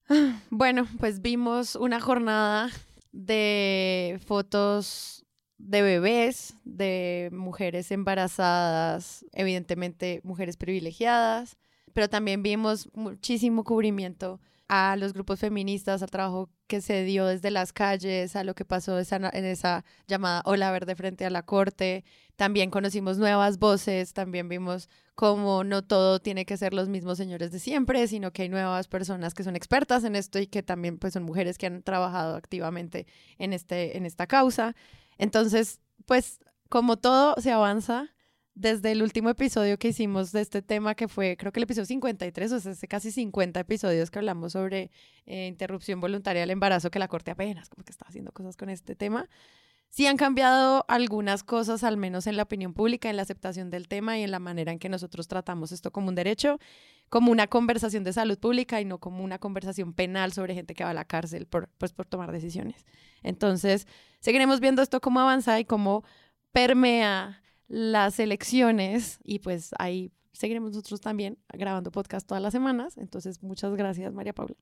[0.49, 2.69] Bueno, pues vimos una jornada
[3.13, 5.25] de fotos
[5.57, 11.57] de bebés, de mujeres embarazadas, evidentemente mujeres privilegiadas,
[11.93, 14.39] pero también vimos muchísimo cubrimiento
[14.73, 18.63] a los grupos feministas, al trabajo que se dio desde las calles, a lo que
[18.63, 22.05] pasó en esa llamada Ola Verde frente a la Corte.
[22.37, 27.51] También conocimos nuevas voces, también vimos cómo no todo tiene que ser los mismos señores
[27.51, 30.97] de siempre, sino que hay nuevas personas que son expertas en esto y que también
[30.97, 34.73] pues, son mujeres que han trabajado activamente en, este, en esta causa.
[35.17, 36.39] Entonces, pues
[36.69, 38.13] como todo se avanza,
[38.53, 41.85] desde el último episodio que hicimos de este tema, que fue creo que el episodio
[41.85, 44.91] 53, o sea, hace casi 50 episodios que hablamos sobre
[45.25, 48.69] eh, interrupción voluntaria del embarazo, que la Corte apenas como que está haciendo cosas con
[48.69, 49.29] este tema.
[49.89, 53.89] Sí han cambiado algunas cosas, al menos en la opinión pública, en la aceptación del
[53.89, 56.59] tema y en la manera en que nosotros tratamos esto como un derecho,
[57.09, 60.85] como una conversación de salud pública y no como una conversación penal sobre gente que
[60.85, 62.85] va a la cárcel por, pues, por tomar decisiones.
[63.21, 63.85] Entonces,
[64.21, 66.05] seguiremos viendo esto cómo avanza y cómo
[66.53, 67.40] permea
[67.71, 72.97] las elecciones y pues ahí seguiremos nosotros también grabando podcast todas las semanas.
[72.97, 74.55] Entonces, muchas gracias, María Paula.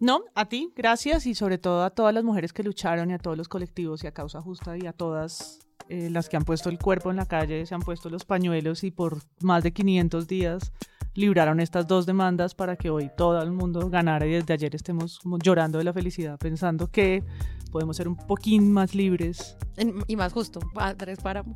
[0.00, 3.18] No, a ti, gracias y sobre todo a todas las mujeres que lucharon y a
[3.18, 5.60] todos los colectivos y a Causa Justa y a todas
[5.90, 8.82] eh, las que han puesto el cuerpo en la calle, se han puesto los pañuelos
[8.82, 10.72] y por más de 500 días
[11.14, 15.20] libraron estas dos demandas para que hoy todo el mundo ganara y desde ayer estemos
[15.44, 17.22] llorando de la felicidad pensando que
[17.70, 19.58] podemos ser un poquín más libres.
[20.06, 20.60] y más justo.
[20.76, 21.54] Andrés Páramo.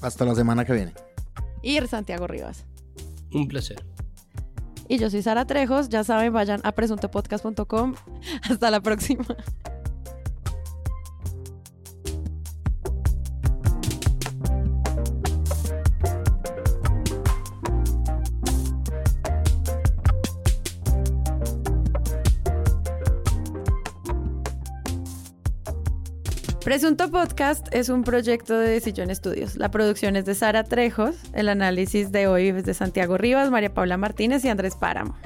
[0.00, 0.94] Hasta la semana que viene.
[1.62, 2.64] Y Santiago Rivas.
[3.32, 3.84] Un placer.
[4.88, 5.88] Y yo soy Sara Trejos.
[5.88, 7.94] Ya saben, vayan a presuntopodcast.com.
[8.50, 9.24] Hasta la próxima.
[26.70, 29.56] Presunto Podcast es un proyecto de Decisión Estudios.
[29.56, 33.74] La producción es de Sara Trejos, el análisis de hoy es de Santiago Rivas, María
[33.74, 35.16] Paula Martínez y Andrés Páramo.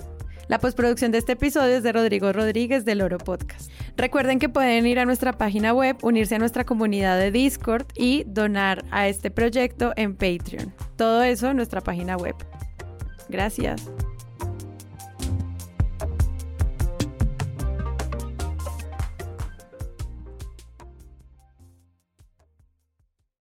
[0.49, 3.71] La postproducción de este episodio es de Rodrigo Rodríguez del Oro Podcast.
[3.95, 8.25] Recuerden que pueden ir a nuestra página web, unirse a nuestra comunidad de Discord y
[8.25, 10.73] donar a este proyecto en Patreon.
[10.97, 12.37] Todo eso en nuestra página web.
[13.29, 13.91] Gracias.